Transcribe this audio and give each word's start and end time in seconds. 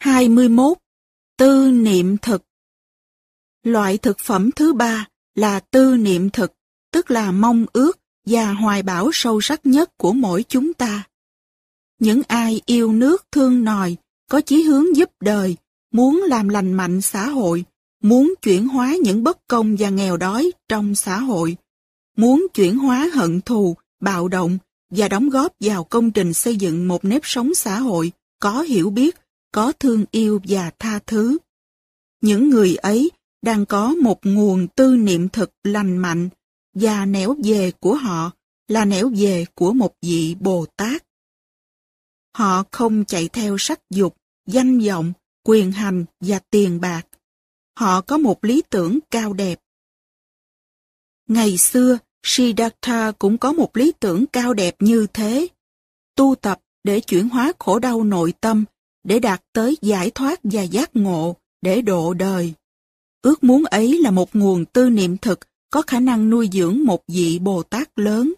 21. 0.00 0.78
Tư 1.38 1.70
niệm 1.70 2.16
thực 2.22 2.42
Loại 3.62 3.98
thực 3.98 4.18
phẩm 4.18 4.50
thứ 4.56 4.72
ba 4.72 5.08
là 5.34 5.60
tư 5.60 5.96
niệm 5.96 6.30
thực, 6.30 6.52
tức 6.92 7.10
là 7.10 7.32
mong 7.32 7.66
ước 7.72 7.98
và 8.26 8.52
hoài 8.52 8.82
bão 8.82 9.10
sâu 9.12 9.40
sắc 9.40 9.66
nhất 9.66 9.90
của 9.96 10.12
mỗi 10.12 10.44
chúng 10.48 10.74
ta. 10.74 11.02
Những 11.98 12.22
ai 12.28 12.60
yêu 12.66 12.92
nước 12.92 13.26
thương 13.32 13.64
nòi, 13.64 13.96
có 14.30 14.40
chí 14.40 14.62
hướng 14.62 14.96
giúp 14.96 15.10
đời, 15.20 15.56
muốn 15.92 16.22
làm 16.28 16.48
lành 16.48 16.72
mạnh 16.72 17.00
xã 17.00 17.28
hội, 17.28 17.64
muốn 18.02 18.34
chuyển 18.42 18.68
hóa 18.68 18.96
những 19.02 19.24
bất 19.24 19.48
công 19.48 19.76
và 19.78 19.88
nghèo 19.88 20.16
đói 20.16 20.50
trong 20.68 20.94
xã 20.94 21.18
hội, 21.18 21.56
muốn 22.16 22.46
chuyển 22.54 22.78
hóa 22.78 23.10
hận 23.14 23.40
thù, 23.40 23.76
bạo 24.00 24.28
động 24.28 24.58
và 24.90 25.08
đóng 25.08 25.30
góp 25.30 25.52
vào 25.60 25.84
công 25.84 26.10
trình 26.10 26.34
xây 26.34 26.56
dựng 26.56 26.88
một 26.88 27.04
nếp 27.04 27.20
sống 27.24 27.54
xã 27.54 27.78
hội 27.78 28.12
có 28.38 28.62
hiểu 28.62 28.90
biết, 28.90 29.16
có 29.52 29.72
thương 29.72 30.04
yêu 30.10 30.40
và 30.48 30.70
tha 30.78 30.98
thứ. 31.06 31.38
Những 32.20 32.50
người 32.50 32.76
ấy 32.76 33.10
đang 33.42 33.66
có 33.66 33.94
một 33.94 34.18
nguồn 34.22 34.68
tư 34.68 34.96
niệm 34.96 35.28
thực 35.28 35.52
lành 35.64 35.98
mạnh 35.98 36.28
và 36.74 37.06
nẻo 37.06 37.36
về 37.44 37.72
của 37.80 37.94
họ 37.94 38.30
là 38.68 38.84
nẻo 38.84 39.10
về 39.16 39.46
của 39.54 39.72
một 39.72 39.94
vị 40.02 40.36
Bồ 40.40 40.66
Tát. 40.76 41.04
Họ 42.36 42.64
không 42.70 43.04
chạy 43.04 43.28
theo 43.28 43.56
sắc 43.58 43.80
dục, 43.90 44.16
danh 44.46 44.78
vọng, 44.80 45.12
quyền 45.44 45.72
hành 45.72 46.04
và 46.20 46.38
tiền 46.50 46.80
bạc. 46.80 47.02
Họ 47.78 48.00
có 48.00 48.18
một 48.18 48.44
lý 48.44 48.62
tưởng 48.70 48.98
cao 49.10 49.32
đẹp. 49.32 49.60
Ngày 51.28 51.58
xưa, 51.58 51.98
Siddhartha 52.22 53.12
cũng 53.18 53.38
có 53.38 53.52
một 53.52 53.76
lý 53.76 53.92
tưởng 54.00 54.26
cao 54.26 54.54
đẹp 54.54 54.76
như 54.78 55.06
thế. 55.12 55.48
Tu 56.16 56.34
tập 56.34 56.60
để 56.84 57.00
chuyển 57.00 57.28
hóa 57.28 57.52
khổ 57.58 57.78
đau 57.78 58.04
nội 58.04 58.32
tâm, 58.40 58.64
để 59.04 59.18
đạt 59.18 59.42
tới 59.52 59.76
giải 59.82 60.10
thoát 60.10 60.40
và 60.42 60.62
giác 60.62 60.96
ngộ, 60.96 61.36
để 61.62 61.82
độ 61.82 62.14
đời. 62.14 62.52
Ước 63.22 63.44
muốn 63.44 63.64
ấy 63.64 63.98
là 64.02 64.10
một 64.10 64.36
nguồn 64.36 64.64
tư 64.64 64.90
niệm 64.90 65.16
thực 65.16 65.40
có 65.70 65.82
khả 65.82 66.00
năng 66.00 66.30
nuôi 66.30 66.48
dưỡng 66.52 66.84
một 66.84 67.02
vị 67.08 67.38
Bồ 67.38 67.62
Tát 67.62 67.98
lớn. 67.98 68.32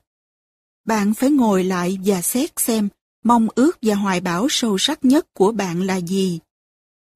Bạn 0.85 1.15
phải 1.15 1.31
ngồi 1.31 1.65
lại 1.65 1.99
và 2.05 2.23
xét 2.23 2.51
xem 2.57 2.89
mong 3.25 3.49
ước 3.55 3.79
và 3.83 3.95
hoài 3.95 4.21
bão 4.21 4.47
sâu 4.51 4.79
sắc 4.79 5.05
nhất 5.05 5.27
của 5.35 5.53
bạn 5.53 5.83
là 5.83 5.97
gì. 5.97 6.41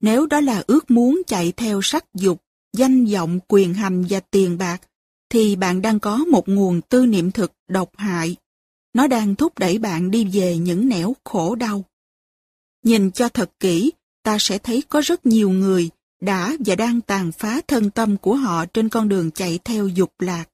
Nếu 0.00 0.26
đó 0.26 0.40
là 0.40 0.64
ước 0.66 0.90
muốn 0.90 1.22
chạy 1.26 1.52
theo 1.52 1.80
sắc 1.82 2.04
dục, 2.14 2.42
danh 2.76 3.04
vọng, 3.04 3.38
quyền 3.48 3.74
hành 3.74 4.04
và 4.10 4.20
tiền 4.20 4.58
bạc, 4.58 4.82
thì 5.30 5.56
bạn 5.56 5.82
đang 5.82 6.00
có 6.00 6.16
một 6.16 6.48
nguồn 6.48 6.80
tư 6.80 7.06
niệm 7.06 7.30
thực 7.30 7.52
độc 7.68 7.90
hại. 7.96 8.36
Nó 8.94 9.06
đang 9.06 9.34
thúc 9.34 9.58
đẩy 9.58 9.78
bạn 9.78 10.10
đi 10.10 10.24
về 10.24 10.58
những 10.58 10.88
nẻo 10.88 11.16
khổ 11.24 11.54
đau. 11.54 11.84
Nhìn 12.86 13.10
cho 13.10 13.28
thật 13.28 13.50
kỹ, 13.60 13.92
ta 14.22 14.36
sẽ 14.40 14.58
thấy 14.58 14.82
có 14.88 15.00
rất 15.00 15.26
nhiều 15.26 15.50
người 15.50 15.90
đã 16.20 16.52
và 16.66 16.74
đang 16.74 17.00
tàn 17.00 17.32
phá 17.32 17.60
thân 17.68 17.90
tâm 17.90 18.16
của 18.16 18.34
họ 18.34 18.66
trên 18.66 18.88
con 18.88 19.08
đường 19.08 19.30
chạy 19.30 19.58
theo 19.64 19.88
dục 19.88 20.12
lạc. 20.18 20.44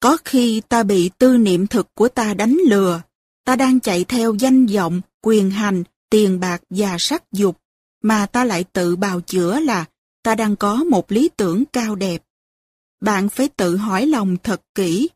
Có 0.00 0.16
khi 0.24 0.62
ta 0.68 0.82
bị 0.82 1.10
tư 1.18 1.38
niệm 1.38 1.66
thực 1.66 1.94
của 1.94 2.08
ta 2.08 2.34
đánh 2.34 2.58
lừa, 2.68 3.02
ta 3.44 3.56
đang 3.56 3.80
chạy 3.80 4.04
theo 4.04 4.34
danh 4.34 4.66
vọng, 4.66 5.00
quyền 5.22 5.50
hành, 5.50 5.84
tiền 6.10 6.40
bạc 6.40 6.62
và 6.70 6.96
sắc 6.98 7.32
dục, 7.32 7.60
mà 8.02 8.26
ta 8.26 8.44
lại 8.44 8.64
tự 8.64 8.96
bào 8.96 9.20
chữa 9.20 9.60
là 9.60 9.84
ta 10.22 10.34
đang 10.34 10.56
có 10.56 10.84
một 10.84 11.12
lý 11.12 11.28
tưởng 11.36 11.64
cao 11.72 11.94
đẹp. 11.94 12.22
Bạn 13.00 13.28
phải 13.28 13.48
tự 13.48 13.76
hỏi 13.76 14.06
lòng 14.06 14.36
thật 14.42 14.62
kỹ. 14.74 15.08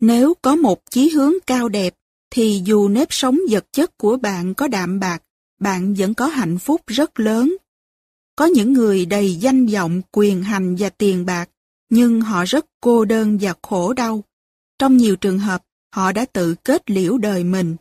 Nếu 0.00 0.34
có 0.42 0.56
một 0.56 0.90
chí 0.90 1.08
hướng 1.10 1.34
cao 1.46 1.68
đẹp, 1.68 1.94
thì 2.34 2.62
dù 2.64 2.88
nếp 2.88 3.08
sống 3.10 3.38
vật 3.50 3.66
chất 3.72 3.98
của 3.98 4.16
bạn 4.16 4.54
có 4.54 4.68
đạm 4.68 5.00
bạc, 5.00 5.22
bạn 5.60 5.94
vẫn 5.94 6.14
có 6.14 6.26
hạnh 6.26 6.58
phúc 6.58 6.80
rất 6.86 7.20
lớn. 7.20 7.56
Có 8.36 8.46
những 8.46 8.72
người 8.72 9.06
đầy 9.06 9.34
danh 9.34 9.66
vọng, 9.66 10.02
quyền 10.12 10.42
hành 10.42 10.76
và 10.78 10.88
tiền 10.88 11.26
bạc, 11.26 11.50
nhưng 11.90 12.20
họ 12.20 12.44
rất 12.44 12.66
cô 12.80 13.04
đơn 13.04 13.38
và 13.40 13.54
khổ 13.62 13.92
đau. 13.92 14.24
Trong 14.78 14.96
nhiều 14.96 15.16
trường 15.16 15.38
hợp, 15.38 15.64
họ 15.94 16.12
đã 16.12 16.24
tự 16.24 16.54
kết 16.54 16.90
liễu 16.90 17.18
đời 17.18 17.44
mình. 17.44 17.76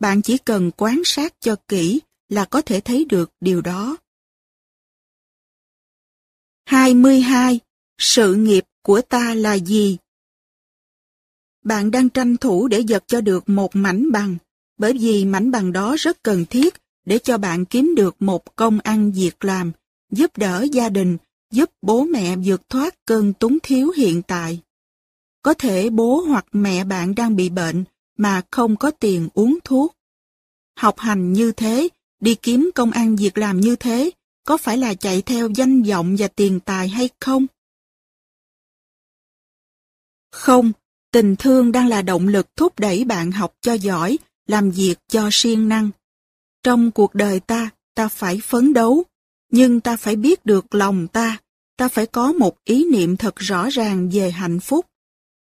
Bạn 0.00 0.22
chỉ 0.22 0.38
cần 0.38 0.70
quan 0.76 1.02
sát 1.04 1.34
cho 1.40 1.56
kỹ 1.68 2.00
là 2.28 2.44
có 2.44 2.62
thể 2.62 2.80
thấy 2.80 3.04
được 3.04 3.32
điều 3.40 3.60
đó. 3.60 3.96
22. 6.64 7.60
Sự 7.98 8.34
nghiệp 8.34 8.64
của 8.82 9.00
ta 9.00 9.34
là 9.34 9.54
gì? 9.54 9.96
Bạn 11.64 11.90
đang 11.90 12.08
tranh 12.08 12.36
thủ 12.36 12.68
để 12.68 12.80
giật 12.80 13.04
cho 13.06 13.20
được 13.20 13.48
một 13.48 13.76
mảnh 13.76 14.12
bằng, 14.12 14.36
bởi 14.78 14.98
vì 15.00 15.24
mảnh 15.24 15.50
bằng 15.50 15.72
đó 15.72 15.96
rất 15.98 16.22
cần 16.22 16.44
thiết 16.50 16.74
để 17.04 17.18
cho 17.18 17.38
bạn 17.38 17.64
kiếm 17.64 17.94
được 17.96 18.22
một 18.22 18.56
công 18.56 18.78
ăn 18.80 19.12
việc 19.12 19.44
làm, 19.44 19.72
giúp 20.10 20.38
đỡ 20.38 20.66
gia 20.72 20.88
đình, 20.88 21.18
giúp 21.52 21.70
bố 21.82 22.04
mẹ 22.04 22.36
vượt 22.44 22.68
thoát 22.68 22.94
cơn 23.04 23.32
túng 23.32 23.58
thiếu 23.62 23.92
hiện 23.96 24.22
tại. 24.22 24.60
Có 25.42 25.54
thể 25.54 25.90
bố 25.90 26.20
hoặc 26.20 26.46
mẹ 26.52 26.84
bạn 26.84 27.14
đang 27.14 27.36
bị 27.36 27.48
bệnh 27.48 27.84
mà 28.16 28.42
không 28.50 28.76
có 28.76 28.90
tiền 28.90 29.28
uống 29.34 29.58
thuốc. 29.64 29.96
Học 30.76 30.98
hành 30.98 31.32
như 31.32 31.52
thế, 31.52 31.88
đi 32.20 32.34
kiếm 32.34 32.70
công 32.74 32.90
ăn 32.90 33.16
việc 33.16 33.38
làm 33.38 33.60
như 33.60 33.76
thế, 33.76 34.10
có 34.44 34.56
phải 34.56 34.76
là 34.76 34.94
chạy 34.94 35.22
theo 35.22 35.48
danh 35.48 35.82
vọng 35.82 36.16
và 36.18 36.28
tiền 36.28 36.60
tài 36.60 36.88
hay 36.88 37.08
không? 37.20 37.46
Không, 40.30 40.72
tình 41.12 41.36
thương 41.36 41.72
đang 41.72 41.88
là 41.88 42.02
động 42.02 42.28
lực 42.28 42.56
thúc 42.56 42.78
đẩy 42.78 43.04
bạn 43.04 43.32
học 43.32 43.54
cho 43.60 43.72
giỏi, 43.72 44.18
làm 44.46 44.70
việc 44.70 44.94
cho 45.08 45.28
siêng 45.32 45.68
năng. 45.68 45.90
Trong 46.62 46.90
cuộc 46.90 47.14
đời 47.14 47.40
ta, 47.40 47.70
ta 47.94 48.08
phải 48.08 48.40
phấn 48.44 48.72
đấu, 48.72 49.04
nhưng 49.52 49.80
ta 49.80 49.96
phải 49.96 50.16
biết 50.16 50.46
được 50.46 50.74
lòng 50.74 51.08
ta, 51.08 51.38
ta 51.76 51.88
phải 51.88 52.06
có 52.06 52.32
một 52.32 52.64
ý 52.64 52.84
niệm 52.90 53.16
thật 53.16 53.36
rõ 53.36 53.68
ràng 53.70 54.10
về 54.12 54.30
hạnh 54.30 54.60
phúc. 54.60 54.86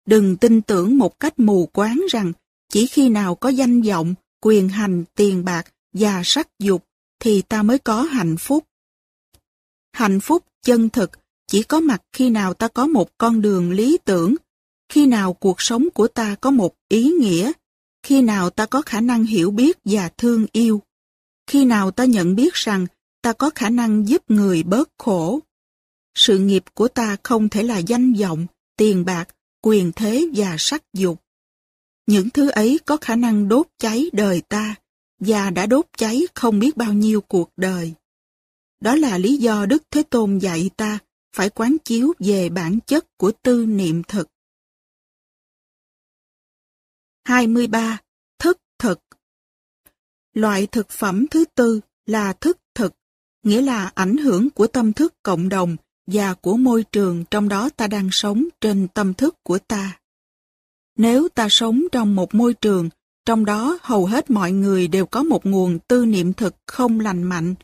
Đừng 0.06 0.38
tin 0.38 0.62
tưởng 0.62 0.98
một 0.98 1.20
cách 1.20 1.40
mù 1.40 1.66
quáng 1.66 2.06
rằng 2.10 2.34
chỉ 2.70 2.88
khi 2.88 3.10
nào 3.10 3.36
có 3.36 3.50
danh 3.50 3.82
vọng, 3.82 4.16
quyền 4.42 4.70
hành, 4.70 5.04
tiền 5.16 5.46
bạc 5.46 5.64
và 5.94 6.22
sắc 6.26 6.48
dục 6.60 6.86
thì 7.20 7.42
ta 7.42 7.64
mới 7.64 7.80
có 7.80 8.02
hạnh 8.02 8.38
phúc. 8.38 8.66
Hạnh 9.94 10.20
phúc 10.20 10.46
chân 10.66 10.90
thực 10.90 11.12
chỉ 11.48 11.64
có 11.64 11.80
mặt 11.80 12.02
khi 12.14 12.30
nào 12.30 12.54
ta 12.54 12.68
có 12.68 12.88
một 12.88 13.18
con 13.18 13.42
đường 13.42 13.72
lý 13.72 13.98
tưởng, 14.06 14.36
khi 14.90 15.06
nào 15.06 15.34
cuộc 15.34 15.62
sống 15.62 15.90
của 15.94 16.08
ta 16.08 16.36
có 16.36 16.52
một 16.52 16.76
ý 16.88 17.12
nghĩa, 17.12 17.52
khi 18.04 18.22
nào 18.22 18.50
ta 18.50 18.66
có 18.66 18.82
khả 18.82 19.02
năng 19.02 19.24
hiểu 19.24 19.52
biết 19.52 19.78
và 19.86 20.10
thương 20.18 20.46
yêu, 20.52 20.82
khi 21.48 21.66
nào 21.66 21.92
ta 21.92 22.06
nhận 22.06 22.36
biết 22.36 22.54
rằng 22.54 22.86
ta 23.22 23.34
có 23.34 23.50
khả 23.56 23.70
năng 23.70 24.08
giúp 24.08 24.32
người 24.32 24.64
bớt 24.64 24.90
khổ. 24.98 25.40
Sự 26.16 26.40
nghiệp 26.40 26.64
của 26.74 26.88
ta 26.88 27.18
không 27.24 27.50
thể 27.50 27.64
là 27.64 27.78
danh 27.78 28.14
vọng, 28.14 28.48
tiền 28.78 29.06
bạc, 29.06 29.30
quyền 29.62 29.92
thế 29.96 30.28
và 30.36 30.56
sắc 30.60 30.84
dục. 30.94 31.22
Những 32.08 32.30
thứ 32.30 32.50
ấy 32.50 32.80
có 32.86 32.98
khả 32.98 33.16
năng 33.16 33.48
đốt 33.48 33.68
cháy 33.78 34.10
đời 34.14 34.42
ta, 34.50 34.76
và 35.20 35.50
đã 35.50 35.66
đốt 35.66 35.86
cháy 35.98 36.22
không 36.34 36.60
biết 36.60 36.78
bao 36.78 36.94
nhiêu 36.94 37.22
cuộc 37.22 37.50
đời. 37.58 37.94
Đó 38.82 38.96
là 38.96 39.18
lý 39.18 39.38
do 39.38 39.66
Đức 39.66 39.84
Thế 39.92 40.04
Tôn 40.04 40.38
dạy 40.38 40.70
ta 40.78 41.00
phải 41.36 41.50
quán 41.50 41.78
chiếu 41.86 42.14
về 42.20 42.50
bản 42.50 42.80
chất 42.88 43.18
của 43.18 43.32
tư 43.32 43.66
niệm 43.66 44.04
thực. 44.04 44.28
23. 47.30 47.98
Thức 48.40 48.58
thực 48.80 49.00
Loại 50.34 50.68
thực 50.68 50.90
phẩm 50.90 51.28
thứ 51.28 51.46
tư 51.56 51.80
là 52.06 52.34
thức 52.34 52.58
thực, 52.76 52.94
nghĩa 53.44 53.62
là 53.62 53.92
ảnh 53.96 54.18
hưởng 54.18 54.50
của 54.50 54.68
tâm 54.68 54.94
thức 54.94 55.14
cộng 55.24 55.50
đồng 55.50 55.76
và 56.08 56.34
của 56.34 56.58
môi 56.58 56.84
trường 56.84 57.26
trong 57.32 57.50
đó 57.50 57.70
ta 57.70 57.88
đang 57.88 58.10
sống 58.12 58.46
trên 58.62 58.88
tâm 58.88 59.14
thức 59.14 59.36
của 59.44 59.60
ta. 59.60 60.00
Nếu 60.98 61.30
ta 61.30 61.48
sống 61.50 61.84
trong 61.92 62.16
một 62.16 62.36
môi 62.36 62.54
trường, 62.54 62.90
trong 63.26 63.46
đó 63.46 63.80
hầu 63.82 64.06
hết 64.06 64.30
mọi 64.30 64.52
người 64.52 64.88
đều 64.88 65.06
có 65.06 65.24
một 65.24 65.46
nguồn 65.46 65.80
tư 65.88 66.06
niệm 66.06 66.34
thực 66.34 66.56
không 66.68 67.00
lành 67.00 67.24
mạnh, 67.24 67.56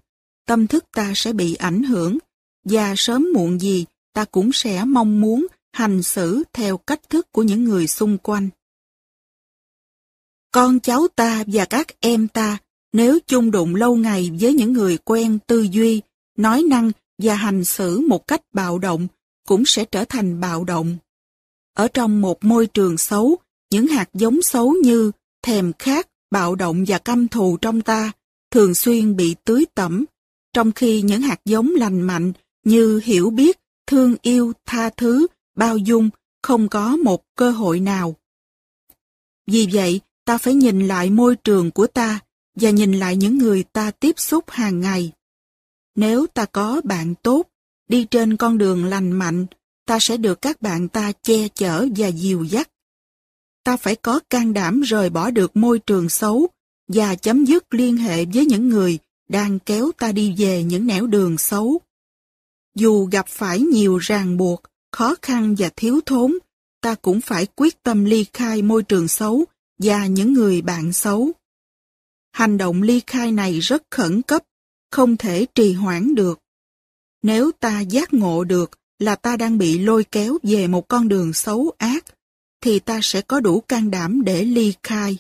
tâm 0.48 0.68
thức 0.68 0.86
ta 0.92 1.12
sẽ 1.16 1.34
bị 1.34 1.56
ảnh 1.56 1.84
hưởng, 1.84 2.18
và 2.64 2.94
sớm 2.98 3.28
muộn 3.34 3.60
gì 3.60 3.86
ta 4.14 4.26
cũng 4.26 4.52
sẽ 4.54 4.84
mong 4.86 5.22
muốn 5.22 5.48
hành 5.74 6.04
xử 6.04 6.44
theo 6.54 6.78
cách 6.78 7.10
thức 7.10 7.32
của 7.32 7.44
những 7.44 7.64
người 7.64 7.88
xung 7.88 8.18
quanh. 8.18 8.50
Con 10.56 10.80
cháu 10.80 11.08
ta 11.16 11.44
và 11.48 11.66
các 11.66 11.88
em 12.00 12.28
ta 12.28 12.58
nếu 12.94 13.20
chung 13.28 13.52
đụng 13.52 13.76
lâu 13.76 13.96
ngày 13.96 14.32
với 14.40 14.54
những 14.54 14.74
người 14.74 14.98
quen 14.98 15.40
tư 15.48 15.62
duy, 15.62 16.02
nói 16.38 16.64
năng 16.70 16.92
và 17.18 17.36
hành 17.36 17.64
xử 17.64 18.00
một 18.00 18.28
cách 18.28 18.42
bạo 18.54 18.80
động, 18.80 19.08
cũng 19.48 19.64
sẽ 19.66 19.86
trở 19.86 20.06
thành 20.06 20.40
bạo 20.40 20.64
động. 20.64 20.98
Ở 21.74 21.88
trong 21.88 22.22
một 22.22 22.44
môi 22.44 22.68
trường 22.68 22.98
xấu, 22.98 23.38
những 23.72 23.88
hạt 23.88 24.10
giống 24.14 24.42
xấu 24.42 24.74
như 24.84 25.12
thèm 25.42 25.72
khát, 25.80 26.08
bạo 26.32 26.56
động 26.56 26.84
và 26.88 26.98
căm 26.98 27.28
thù 27.28 27.58
trong 27.58 27.82
ta 27.82 28.12
thường 28.52 28.76
xuyên 28.76 29.16
bị 29.16 29.36
tưới 29.44 29.66
tẩm, 29.76 30.06
trong 30.54 30.72
khi 30.72 31.02
những 31.02 31.22
hạt 31.22 31.42
giống 31.46 31.72
lành 31.76 32.02
mạnh 32.02 32.34
như 32.66 33.02
hiểu 33.04 33.30
biết, 33.30 33.60
thương 33.88 34.16
yêu, 34.22 34.54
tha 34.66 34.90
thứ, 34.90 35.28
bao 35.56 35.78
dung 35.78 36.10
không 36.42 36.70
có 36.70 36.98
một 36.98 37.24
cơ 37.36 37.52
hội 37.52 37.80
nào. 37.80 38.16
Vì 39.48 39.68
vậy, 39.74 40.02
ta 40.26 40.38
phải 40.38 40.54
nhìn 40.54 40.88
lại 40.88 41.10
môi 41.10 41.36
trường 41.36 41.72
của 41.72 41.88
ta 41.88 42.20
và 42.56 42.70
nhìn 42.70 42.94
lại 42.94 43.16
những 43.16 43.38
người 43.38 43.64
ta 43.64 43.92
tiếp 43.92 44.20
xúc 44.20 44.50
hàng 44.50 44.80
ngày. 44.80 45.12
Nếu 45.96 46.28
ta 46.28 46.46
có 46.46 46.82
bạn 46.84 47.16
tốt, 47.24 47.48
đi 47.88 48.06
trên 48.12 48.38
con 48.38 48.58
đường 48.58 48.86
lành 48.86 49.12
mạnh, 49.12 49.46
ta 49.86 50.00
sẽ 50.00 50.18
được 50.18 50.42
các 50.42 50.62
bạn 50.62 50.88
ta 50.88 51.12
che 51.12 51.48
chở 51.48 51.88
và 51.96 52.08
dìu 52.08 52.44
dắt. 52.44 52.70
Ta 53.64 53.78
phải 53.78 53.96
có 53.96 54.20
can 54.30 54.54
đảm 54.54 54.82
rời 54.82 55.10
bỏ 55.10 55.32
được 55.32 55.58
môi 55.58 55.80
trường 55.80 56.10
xấu 56.10 56.48
và 56.88 57.16
chấm 57.16 57.46
dứt 57.46 57.74
liên 57.74 57.98
hệ 57.98 58.26
với 58.26 58.46
những 58.46 58.70
người 58.70 59.00
đang 59.30 59.60
kéo 59.60 59.92
ta 59.98 60.12
đi 60.12 60.34
về 60.38 60.64
những 60.64 60.88
nẻo 60.88 61.08
đường 61.08 61.38
xấu. 61.38 61.82
Dù 62.76 63.06
gặp 63.06 63.28
phải 63.28 63.60
nhiều 63.60 63.98
ràng 63.98 64.38
buộc, 64.38 64.64
khó 64.92 65.16
khăn 65.22 65.56
và 65.58 65.70
thiếu 65.76 66.00
thốn, 66.06 66.38
ta 66.82 66.96
cũng 66.96 67.22
phải 67.22 67.48
quyết 67.56 67.84
tâm 67.84 68.06
ly 68.06 68.26
khai 68.34 68.62
môi 68.62 68.84
trường 68.84 69.08
xấu 69.08 69.46
và 69.78 70.06
những 70.06 70.34
người 70.34 70.62
bạn 70.62 70.94
xấu. 70.94 71.32
Hành 72.32 72.58
động 72.58 72.82
ly 72.82 73.02
khai 73.08 73.32
này 73.32 73.60
rất 73.60 73.84
khẩn 73.92 74.22
cấp, 74.22 74.44
không 74.92 75.18
thể 75.18 75.46
trì 75.56 75.74
hoãn 75.74 76.16
được. 76.16 76.40
Nếu 77.24 77.52
ta 77.60 77.80
giác 77.80 78.14
ngộ 78.14 78.44
được 78.44 78.72
là 79.00 79.16
ta 79.16 79.38
đang 79.38 79.58
bị 79.58 79.80
lôi 79.80 80.04
kéo 80.04 80.38
về 80.44 80.68
một 80.68 80.88
con 80.88 81.08
đường 81.08 81.34
xấu 81.34 81.72
ác, 81.78 82.06
thì 82.62 82.80
ta 82.80 83.00
sẽ 83.04 83.22
có 83.22 83.40
đủ 83.40 83.62
can 83.62 83.92
đảm 83.92 84.24
để 84.24 84.44
ly 84.44 84.74
khai. 84.84 85.18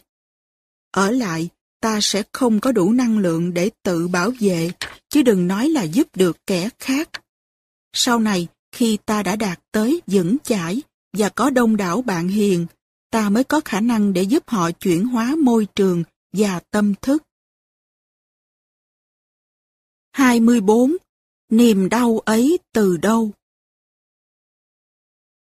Ở 0.92 1.12
lại, 1.12 1.50
ta 1.82 2.00
sẽ 2.02 2.24
không 2.32 2.60
có 2.60 2.72
đủ 2.72 2.92
năng 2.92 3.18
lượng 3.18 3.54
để 3.54 3.70
tự 3.84 4.08
bảo 4.08 4.32
vệ, 4.40 4.72
chứ 5.10 5.22
đừng 5.22 5.48
nói 5.48 5.70
là 5.70 5.84
giúp 5.84 6.08
được 6.16 6.38
kẻ 6.48 6.70
khác. 6.80 7.10
Sau 7.94 8.20
này, 8.20 8.48
khi 8.72 8.98
ta 9.06 9.24
đã 9.24 9.36
đạt 9.36 9.60
tới 9.72 10.02
vững 10.08 10.38
chãi 10.44 10.82
và 11.18 11.30
có 11.30 11.50
đông 11.50 11.78
đảo 11.78 12.02
bạn 12.02 12.28
hiền, 12.28 12.66
ta 13.16 13.30
mới 13.30 13.44
có 13.44 13.62
khả 13.66 13.80
năng 13.82 14.14
để 14.14 14.24
giúp 14.24 14.44
họ 14.48 14.72
chuyển 14.72 15.06
hóa 15.06 15.36
môi 15.44 15.68
trường 15.76 16.04
và 16.34 16.60
tâm 16.72 16.94
thức. 17.02 17.24
24. 20.12 20.96
Niềm 21.50 21.90
đau 21.90 22.20
ấy 22.20 22.60
từ 22.74 22.98
đâu? 22.98 23.32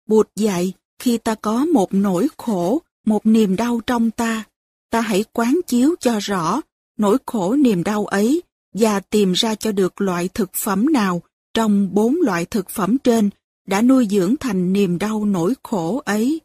Bụt 0.07 0.29
dạy, 0.37 0.73
khi 0.99 1.19
ta 1.19 1.35
có 1.35 1.65
một 1.65 1.95
nỗi 1.95 2.29
khổ, 2.39 2.83
một 3.07 3.27
niềm 3.27 3.57
đau 3.57 3.81
trong 3.87 4.11
ta, 4.11 4.45
ta 4.91 5.01
hãy 5.01 5.25
quán 5.33 5.61
chiếu 5.67 5.95
cho 6.01 6.19
rõ 6.19 6.61
nỗi 6.99 7.19
khổ 7.27 7.57
niềm 7.57 7.85
đau 7.85 8.07
ấy 8.07 8.43
và 8.75 9.01
tìm 9.01 9.33
ra 9.33 9.55
cho 9.55 9.73
được 9.73 10.01
loại 10.01 10.29
thực 10.29 10.53
phẩm 10.55 10.93
nào 10.93 11.23
trong 11.55 11.95
bốn 11.95 12.17
loại 12.23 12.45
thực 12.45 12.71
phẩm 12.71 12.99
trên 12.99 13.31
đã 13.67 13.83
nuôi 13.83 14.07
dưỡng 14.11 14.35
thành 14.41 14.73
niềm 14.73 14.99
đau 14.99 15.25
nỗi 15.25 15.55
khổ 15.63 16.03
ấy. 16.05 16.41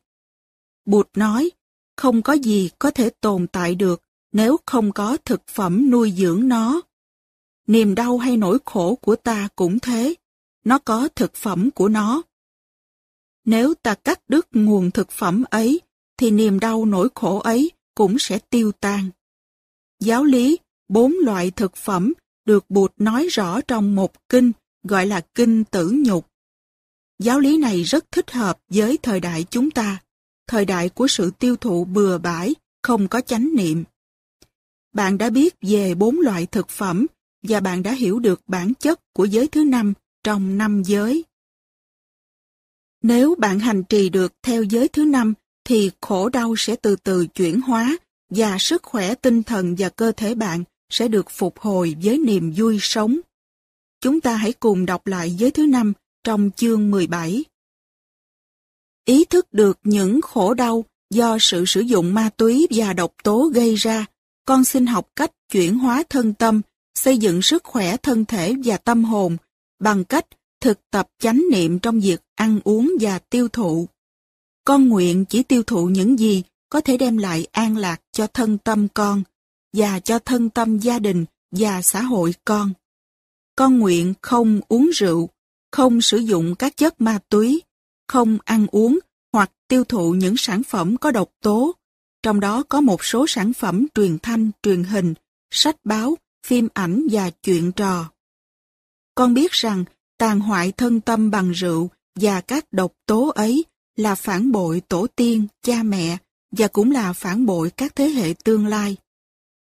Bụt 0.87 1.07
nói, 1.15 1.51
không 1.95 2.21
có 2.21 2.33
gì 2.33 2.69
có 2.79 2.91
thể 2.91 3.09
tồn 3.09 3.47
tại 3.47 3.75
được 3.75 4.01
nếu 4.31 4.57
không 4.65 4.91
có 4.91 5.17
thực 5.25 5.47
phẩm 5.47 5.91
nuôi 5.91 6.13
dưỡng 6.17 6.47
nó. 6.47 6.81
Niềm 7.67 7.95
đau 7.95 8.17
hay 8.17 8.37
nỗi 8.37 8.57
khổ 8.65 8.95
của 8.95 9.15
ta 9.15 9.47
cũng 9.55 9.79
thế, 9.79 10.15
nó 10.63 10.79
có 10.79 11.09
thực 11.15 11.35
phẩm 11.35 11.71
của 11.71 11.89
nó. 11.89 12.21
Nếu 13.45 13.73
ta 13.73 13.95
cắt 13.95 14.21
đứt 14.27 14.47
nguồn 14.51 14.91
thực 14.91 15.11
phẩm 15.11 15.43
ấy, 15.49 15.81
thì 16.17 16.31
niềm 16.31 16.59
đau 16.59 16.85
nỗi 16.85 17.09
khổ 17.15 17.39
ấy 17.39 17.71
cũng 17.95 18.19
sẽ 18.19 18.39
tiêu 18.39 18.71
tan. 18.71 19.09
Giáo 19.99 20.23
lý, 20.23 20.57
bốn 20.87 21.13
loại 21.23 21.51
thực 21.51 21.75
phẩm 21.75 22.13
được 22.45 22.69
Bụt 22.69 22.93
nói 22.97 23.27
rõ 23.27 23.61
trong 23.61 23.95
một 23.95 24.29
kinh 24.29 24.51
gọi 24.83 25.05
là 25.05 25.21
kinh 25.35 25.63
tử 25.63 25.91
nhục. 26.05 26.27
Giáo 27.19 27.39
lý 27.39 27.57
này 27.57 27.83
rất 27.83 28.11
thích 28.11 28.31
hợp 28.31 28.59
với 28.69 28.97
thời 29.03 29.19
đại 29.19 29.45
chúng 29.49 29.71
ta, 29.71 30.01
thời 30.47 30.65
đại 30.65 30.89
của 30.89 31.07
sự 31.07 31.31
tiêu 31.39 31.55
thụ 31.55 31.85
bừa 31.85 32.17
bãi, 32.17 32.55
không 32.83 33.07
có 33.07 33.21
chánh 33.21 33.49
niệm. 33.55 33.83
Bạn 34.93 35.17
đã 35.17 35.29
biết 35.29 35.55
về 35.61 35.95
bốn 35.95 36.19
loại 36.19 36.45
thực 36.45 36.69
phẩm 36.69 37.05
và 37.43 37.59
bạn 37.59 37.83
đã 37.83 37.91
hiểu 37.91 38.19
được 38.19 38.41
bản 38.47 38.73
chất 38.73 38.99
của 39.13 39.25
giới 39.25 39.47
thứ 39.47 39.63
năm 39.63 39.93
trong 40.23 40.57
năm 40.57 40.83
giới. 40.85 41.23
Nếu 43.03 43.35
bạn 43.35 43.59
hành 43.59 43.83
trì 43.83 44.09
được 44.09 44.33
theo 44.43 44.63
giới 44.63 44.87
thứ 44.87 45.05
năm 45.05 45.33
thì 45.63 45.91
khổ 46.01 46.29
đau 46.29 46.55
sẽ 46.57 46.75
từ 46.75 46.95
từ 46.95 47.27
chuyển 47.27 47.61
hóa 47.61 47.97
và 48.29 48.57
sức 48.59 48.83
khỏe 48.83 49.15
tinh 49.15 49.43
thần 49.43 49.75
và 49.77 49.89
cơ 49.89 50.11
thể 50.11 50.35
bạn 50.35 50.63
sẽ 50.89 51.07
được 51.07 51.29
phục 51.29 51.59
hồi 51.59 51.95
với 52.03 52.17
niềm 52.17 52.53
vui 52.55 52.77
sống. 52.81 53.19
Chúng 54.01 54.21
ta 54.21 54.35
hãy 54.35 54.53
cùng 54.53 54.85
đọc 54.85 55.07
lại 55.07 55.31
giới 55.31 55.51
thứ 55.51 55.65
năm 55.65 55.93
trong 56.23 56.51
chương 56.55 56.91
17. 56.91 57.43
Ý 59.07 59.25
thức 59.25 59.53
được 59.53 59.79
những 59.83 60.21
khổ 60.21 60.53
đau 60.53 60.85
do 61.09 61.37
sự 61.39 61.65
sử 61.65 61.81
dụng 61.81 62.13
ma 62.13 62.29
túy 62.37 62.67
và 62.71 62.93
độc 62.93 63.13
tố 63.23 63.51
gây 63.53 63.75
ra, 63.75 64.05
con 64.45 64.63
xin 64.63 64.85
học 64.85 65.09
cách 65.15 65.31
chuyển 65.51 65.79
hóa 65.79 66.03
thân 66.09 66.33
tâm, 66.33 66.61
xây 66.95 67.17
dựng 67.17 67.41
sức 67.41 67.63
khỏe 67.63 67.97
thân 67.97 68.25
thể 68.25 68.55
và 68.63 68.77
tâm 68.77 69.03
hồn 69.03 69.37
bằng 69.79 70.03
cách 70.03 70.25
thực 70.61 70.79
tập 70.91 71.07
chánh 71.19 71.43
niệm 71.51 71.79
trong 71.79 71.99
việc 71.99 72.21
ăn 72.35 72.59
uống 72.63 72.91
và 72.99 73.19
tiêu 73.19 73.47
thụ. 73.47 73.87
Con 74.63 74.87
nguyện 74.89 75.25
chỉ 75.25 75.43
tiêu 75.43 75.63
thụ 75.63 75.85
những 75.85 76.19
gì 76.19 76.43
có 76.69 76.81
thể 76.81 76.97
đem 76.97 77.17
lại 77.17 77.47
an 77.51 77.77
lạc 77.77 78.01
cho 78.11 78.27
thân 78.27 78.57
tâm 78.57 78.87
con 78.93 79.23
và 79.73 79.99
cho 79.99 80.19
thân 80.19 80.49
tâm 80.49 80.79
gia 80.79 80.99
đình 80.99 81.25
và 81.51 81.81
xã 81.81 82.01
hội 82.01 82.33
con. 82.45 82.73
Con 83.55 83.79
nguyện 83.79 84.13
không 84.21 84.61
uống 84.67 84.89
rượu, 84.93 85.29
không 85.71 86.01
sử 86.01 86.17
dụng 86.17 86.55
các 86.55 86.77
chất 86.77 87.01
ma 87.01 87.19
túy, 87.29 87.61
không 88.07 88.37
ăn 88.45 88.67
uống 88.71 88.99
hoặc 89.33 89.51
tiêu 89.67 89.83
thụ 89.83 90.13
những 90.13 90.37
sản 90.37 90.63
phẩm 90.63 90.97
có 90.97 91.11
độc 91.11 91.29
tố, 91.41 91.75
trong 92.23 92.39
đó 92.39 92.63
có 92.69 92.81
một 92.81 93.03
số 93.03 93.27
sản 93.27 93.53
phẩm 93.53 93.87
truyền 93.95 94.17
thanh, 94.19 94.51
truyền 94.63 94.83
hình, 94.83 95.13
sách 95.51 95.75
báo, 95.83 96.17
phim 96.45 96.67
ảnh 96.73 97.07
và 97.11 97.29
chuyện 97.29 97.71
trò. 97.71 98.11
Con 99.15 99.33
biết 99.33 99.51
rằng 99.51 99.85
tàn 100.17 100.39
hoại 100.39 100.71
thân 100.71 101.01
tâm 101.01 101.31
bằng 101.31 101.51
rượu 101.51 101.89
và 102.15 102.41
các 102.41 102.65
độc 102.71 102.91
tố 103.05 103.31
ấy 103.35 103.65
là 103.95 104.15
phản 104.15 104.51
bội 104.51 104.81
tổ 104.87 105.07
tiên, 105.15 105.47
cha 105.61 105.83
mẹ 105.83 106.17
và 106.51 106.67
cũng 106.67 106.91
là 106.91 107.13
phản 107.13 107.45
bội 107.45 107.71
các 107.77 107.95
thế 107.95 108.09
hệ 108.09 108.33
tương 108.43 108.67
lai. 108.67 108.97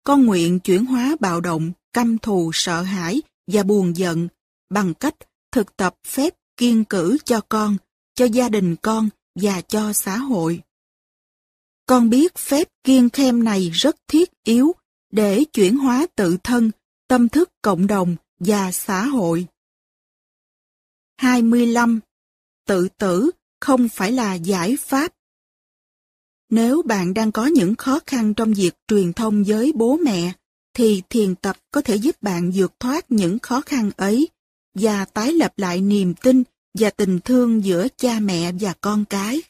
Con 0.05 0.27
nguyện 0.27 0.61
chuyển 0.61 0.87
hóa 0.87 1.17
bạo 1.21 1.41
động, 1.41 1.73
căm 1.93 2.19
thù, 2.19 2.51
sợ 2.55 2.83
hãi 2.83 3.23
và 3.47 3.63
buồn 3.63 3.97
giận 3.97 4.29
bằng 4.71 4.95
cách 4.95 5.15
thực 5.53 5.77
tập 5.77 5.95
phép 6.07 6.35
kiên 6.57 6.85
cử 6.85 7.19
cho 7.25 7.41
con, 7.49 7.77
cho 8.21 8.27
gia 8.27 8.49
đình 8.49 8.77
con 8.83 9.09
và 9.35 9.61
cho 9.61 9.93
xã 9.93 10.17
hội. 10.17 10.63
Con 11.87 12.11
biết 12.11 12.35
phép 12.39 12.69
kiên 12.85 13.11
khem 13.11 13.45
này 13.45 13.71
rất 13.71 13.97
thiết 14.09 14.31
yếu 14.45 14.75
để 15.13 15.45
chuyển 15.45 15.77
hóa 15.77 16.07
tự 16.17 16.37
thân, 16.45 16.71
tâm 17.09 17.29
thức 17.29 17.51
cộng 17.63 17.87
đồng 17.87 18.17
và 18.39 18.73
xã 18.73 19.05
hội. 19.05 19.47
25. 21.17 22.01
Tự 22.67 22.89
tử 22.99 23.31
không 23.61 23.89
phải 23.89 24.13
là 24.13 24.35
giải 24.35 24.77
pháp. 24.81 25.13
Nếu 26.51 26.83
bạn 26.83 27.15
đang 27.15 27.33
có 27.33 27.47
những 27.47 27.75
khó 27.75 28.01
khăn 28.07 28.35
trong 28.35 28.53
việc 28.53 28.75
truyền 28.89 29.13
thông 29.13 29.45
với 29.45 29.73
bố 29.75 29.97
mẹ, 29.97 30.33
thì 30.75 31.03
thiền 31.11 31.35
tập 31.35 31.57
có 31.71 31.81
thể 31.81 31.97
giúp 31.97 32.23
bạn 32.23 32.51
vượt 32.55 32.81
thoát 32.81 33.11
những 33.11 33.39
khó 33.39 33.61
khăn 33.61 33.91
ấy 33.97 34.29
và 34.75 35.05
tái 35.05 35.33
lập 35.33 35.53
lại 35.57 35.81
niềm 35.81 36.15
tin 36.15 36.43
và 36.75 36.91
tình 36.91 37.21
thương 37.21 37.65
giữa 37.65 37.89
cha 37.97 38.21
mẹ 38.21 38.53
và 38.61 38.75
con 38.81 39.05
cái. 39.05 39.43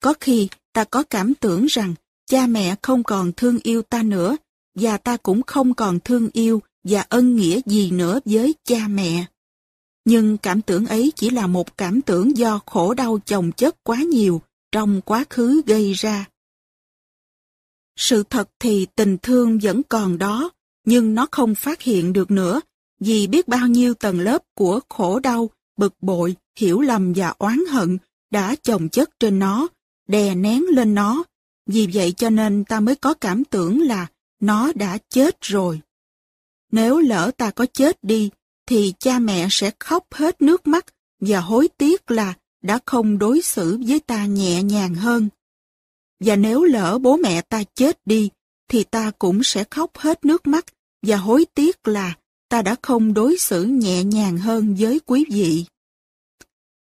Có 0.00 0.14
khi 0.20 0.48
ta 0.72 0.84
có 0.84 1.02
cảm 1.02 1.34
tưởng 1.34 1.66
rằng 1.66 1.94
cha 2.26 2.46
mẹ 2.46 2.76
không 2.82 3.02
còn 3.02 3.32
thương 3.32 3.58
yêu 3.62 3.82
ta 3.82 4.02
nữa 4.02 4.36
và 4.74 4.98
ta 4.98 5.16
cũng 5.16 5.42
không 5.42 5.74
còn 5.74 6.00
thương 6.00 6.28
yêu 6.32 6.62
và 6.84 7.06
ân 7.08 7.36
nghĩa 7.36 7.60
gì 7.66 7.90
nữa 7.90 8.20
với 8.24 8.54
cha 8.64 8.88
mẹ. 8.88 9.26
Nhưng 10.04 10.38
cảm 10.38 10.62
tưởng 10.62 10.86
ấy 10.86 11.12
chỉ 11.16 11.30
là 11.30 11.46
một 11.46 11.76
cảm 11.76 12.02
tưởng 12.02 12.36
do 12.36 12.60
khổ 12.66 12.94
đau 12.94 13.18
chồng 13.26 13.52
chất 13.52 13.84
quá 13.84 13.98
nhiều 13.98 14.42
trong 14.72 15.00
quá 15.00 15.24
khứ 15.30 15.62
gây 15.66 15.92
ra. 15.92 16.26
Sự 17.96 18.22
thật 18.30 18.50
thì 18.58 18.86
tình 18.96 19.18
thương 19.18 19.58
vẫn 19.62 19.82
còn 19.88 20.18
đó, 20.18 20.50
nhưng 20.84 21.14
nó 21.14 21.26
không 21.30 21.54
phát 21.54 21.82
hiện 21.82 22.12
được 22.12 22.30
nữa, 22.30 22.60
vì 23.00 23.26
biết 23.26 23.48
bao 23.48 23.68
nhiêu 23.68 23.94
tầng 23.94 24.20
lớp 24.20 24.42
của 24.54 24.80
khổ 24.88 25.18
đau, 25.18 25.50
bực 25.76 25.94
bội, 26.00 26.36
hiểu 26.58 26.80
lầm 26.80 27.12
và 27.16 27.34
oán 27.38 27.60
hận 27.70 27.98
đã 28.30 28.54
chồng 28.62 28.88
chất 28.88 29.10
trên 29.20 29.38
nó, 29.38 29.68
đè 30.08 30.34
nén 30.34 30.62
lên 30.62 30.94
nó. 30.94 31.24
Vì 31.66 31.88
vậy 31.92 32.12
cho 32.12 32.30
nên 32.30 32.64
ta 32.64 32.80
mới 32.80 32.94
có 32.94 33.14
cảm 33.14 33.44
tưởng 33.44 33.82
là 33.82 34.06
nó 34.40 34.72
đã 34.74 34.98
chết 35.08 35.40
rồi. 35.40 35.80
Nếu 36.72 36.98
lỡ 36.98 37.30
ta 37.36 37.50
có 37.50 37.66
chết 37.72 38.04
đi, 38.04 38.30
thì 38.66 38.94
cha 38.98 39.18
mẹ 39.18 39.46
sẽ 39.50 39.70
khóc 39.78 40.06
hết 40.14 40.42
nước 40.42 40.66
mắt 40.66 40.86
và 41.20 41.40
hối 41.40 41.68
tiếc 41.68 42.10
là 42.10 42.34
đã 42.62 42.78
không 42.86 43.18
đối 43.18 43.42
xử 43.42 43.78
với 43.86 44.00
ta 44.00 44.26
nhẹ 44.26 44.62
nhàng 44.62 44.94
hơn. 44.94 45.28
Và 46.20 46.36
nếu 46.36 46.64
lỡ 46.64 46.98
bố 46.98 47.16
mẹ 47.16 47.42
ta 47.42 47.62
chết 47.74 47.98
đi, 48.04 48.30
thì 48.68 48.84
ta 48.84 49.10
cũng 49.18 49.42
sẽ 49.42 49.64
khóc 49.70 49.98
hết 49.98 50.24
nước 50.24 50.46
mắt 50.46 50.64
và 51.02 51.16
hối 51.16 51.46
tiếc 51.54 51.88
là 51.88 52.16
ta 52.48 52.62
đã 52.62 52.76
không 52.82 53.14
đối 53.14 53.38
xử 53.38 53.64
nhẹ 53.64 54.04
nhàng 54.04 54.38
hơn 54.38 54.76
với 54.78 55.00
quý 55.06 55.24
vị. 55.30 55.64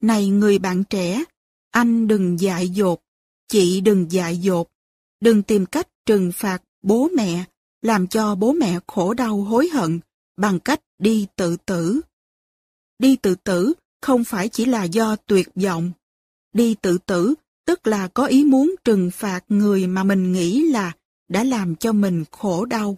Này 0.01 0.27
người 0.27 0.59
bạn 0.59 0.83
trẻ, 0.83 1.23
anh 1.71 2.07
đừng 2.07 2.39
dại 2.39 2.69
dột, 2.69 2.99
chị 3.47 3.81
đừng 3.81 4.11
dại 4.11 4.37
dột, 4.37 4.67
đừng 5.19 5.43
tìm 5.43 5.65
cách 5.65 5.87
trừng 6.05 6.31
phạt 6.35 6.63
bố 6.81 7.09
mẹ 7.15 7.45
làm 7.81 8.07
cho 8.07 8.35
bố 8.35 8.53
mẹ 8.53 8.79
khổ 8.87 9.13
đau 9.13 9.41
hối 9.41 9.69
hận 9.69 9.99
bằng 10.37 10.59
cách 10.59 10.81
đi 10.99 11.27
tự 11.35 11.57
tử. 11.65 12.01
Đi 12.99 13.15
tự 13.15 13.35
tử 13.35 13.73
không 14.01 14.23
phải 14.23 14.49
chỉ 14.49 14.65
là 14.65 14.83
do 14.83 15.15
tuyệt 15.15 15.49
vọng. 15.55 15.91
Đi 16.53 16.75
tự 16.81 16.97
tử 16.97 17.33
tức 17.65 17.87
là 17.87 18.07
có 18.07 18.25
ý 18.25 18.43
muốn 18.43 18.75
trừng 18.83 19.11
phạt 19.13 19.43
người 19.49 19.87
mà 19.87 20.03
mình 20.03 20.31
nghĩ 20.31 20.63
là 20.63 20.91
đã 21.29 21.43
làm 21.43 21.75
cho 21.75 21.91
mình 21.91 22.23
khổ 22.31 22.65
đau. 22.65 22.97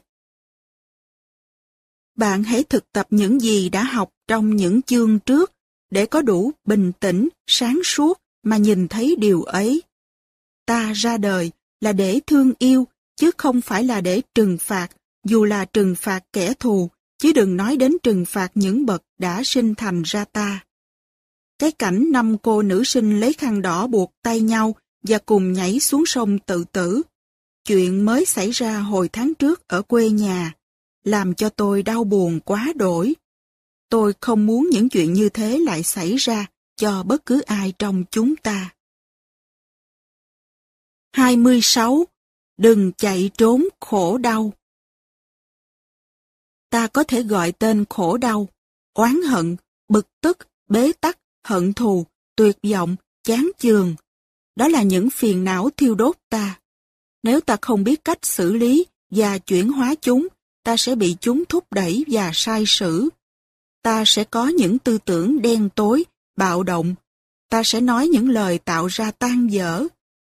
Bạn 2.15 2.43
hãy 2.43 2.63
thực 2.63 2.91
tập 2.91 3.07
những 3.09 3.39
gì 3.39 3.69
đã 3.69 3.83
học 3.83 4.09
trong 4.27 4.55
những 4.55 4.81
chương 4.81 5.19
trước 5.19 5.51
để 5.91 6.05
có 6.05 6.21
đủ 6.21 6.51
bình 6.65 6.91
tĩnh, 6.99 7.29
sáng 7.47 7.79
suốt 7.83 8.19
mà 8.43 8.57
nhìn 8.57 8.87
thấy 8.87 9.15
điều 9.19 9.43
ấy. 9.43 9.81
Ta 10.65 10.93
ra 10.93 11.17
đời 11.17 11.51
là 11.81 11.91
để 11.91 12.19
thương 12.27 12.53
yêu, 12.59 12.87
chứ 13.15 13.31
không 13.37 13.61
phải 13.61 13.83
là 13.83 14.01
để 14.01 14.21
trừng 14.35 14.57
phạt, 14.57 14.87
dù 15.25 15.45
là 15.45 15.65
trừng 15.65 15.95
phạt 15.95 16.23
kẻ 16.33 16.53
thù, 16.53 16.89
chứ 17.17 17.33
đừng 17.33 17.57
nói 17.57 17.77
đến 17.77 17.97
trừng 18.03 18.25
phạt 18.25 18.51
những 18.55 18.85
bậc 18.85 19.03
đã 19.19 19.41
sinh 19.43 19.75
thành 19.75 20.03
ra 20.05 20.25
ta. 20.25 20.63
Cái 21.59 21.71
cảnh 21.71 22.11
năm 22.11 22.37
cô 22.37 22.61
nữ 22.61 22.83
sinh 22.83 23.19
lấy 23.19 23.33
khăn 23.33 23.61
đỏ 23.61 23.87
buộc 23.87 24.11
tay 24.23 24.41
nhau 24.41 24.75
và 25.07 25.17
cùng 25.17 25.53
nhảy 25.53 25.79
xuống 25.79 26.05
sông 26.05 26.39
tự 26.39 26.63
tử. 26.63 27.01
Chuyện 27.67 28.05
mới 28.05 28.25
xảy 28.25 28.51
ra 28.51 28.79
hồi 28.79 29.09
tháng 29.13 29.33
trước 29.33 29.67
ở 29.67 29.81
quê 29.81 30.09
nhà, 30.09 30.53
làm 31.03 31.33
cho 31.35 31.49
tôi 31.49 31.83
đau 31.83 32.03
buồn 32.03 32.39
quá 32.39 32.73
đổi. 32.75 33.15
Tôi 33.89 34.13
không 34.21 34.45
muốn 34.45 34.69
những 34.71 34.89
chuyện 34.89 35.13
như 35.13 35.29
thế 35.29 35.59
lại 35.59 35.83
xảy 35.83 36.15
ra 36.15 36.45
cho 36.75 37.03
bất 37.03 37.25
cứ 37.25 37.41
ai 37.41 37.73
trong 37.79 38.03
chúng 38.11 38.35
ta. 38.35 38.73
26. 41.13 42.05
Đừng 42.57 42.91
chạy 42.97 43.31
trốn 43.37 43.67
khổ 43.79 44.17
đau. 44.17 44.53
Ta 46.69 46.87
có 46.87 47.03
thể 47.03 47.23
gọi 47.23 47.51
tên 47.51 47.85
khổ 47.89 48.17
đau, 48.17 48.47
oán 48.93 49.21
hận, 49.21 49.55
bực 49.89 50.07
tức, 50.21 50.37
bế 50.69 50.91
tắc, 51.01 51.19
hận 51.43 51.73
thù, 51.73 52.05
tuyệt 52.35 52.57
vọng, 52.71 52.95
chán 53.23 53.51
chường. 53.57 53.95
Đó 54.55 54.67
là 54.67 54.83
những 54.83 55.09
phiền 55.09 55.43
não 55.43 55.69
thiêu 55.77 55.95
đốt 55.95 56.17
ta. 56.29 56.59
Nếu 57.23 57.39
ta 57.39 57.57
không 57.61 57.83
biết 57.83 58.05
cách 58.05 58.25
xử 58.25 58.53
lý 58.53 58.85
và 59.09 59.37
chuyển 59.37 59.69
hóa 59.71 59.95
chúng, 60.01 60.27
ta 60.63 60.77
sẽ 60.77 60.95
bị 60.95 61.15
chúng 61.21 61.43
thúc 61.49 61.63
đẩy 61.71 62.05
và 62.07 62.31
sai 62.33 62.63
sử. 62.67 63.09
Ta 63.83 64.03
sẽ 64.05 64.23
có 64.23 64.47
những 64.47 64.79
tư 64.79 64.97
tưởng 65.05 65.41
đen 65.41 65.69
tối, 65.75 66.03
bạo 66.37 66.63
động. 66.63 66.95
Ta 67.49 67.63
sẽ 67.63 67.81
nói 67.81 68.07
những 68.07 68.29
lời 68.29 68.59
tạo 68.59 68.87
ra 68.87 69.11
tan 69.11 69.47
dở. 69.47 69.87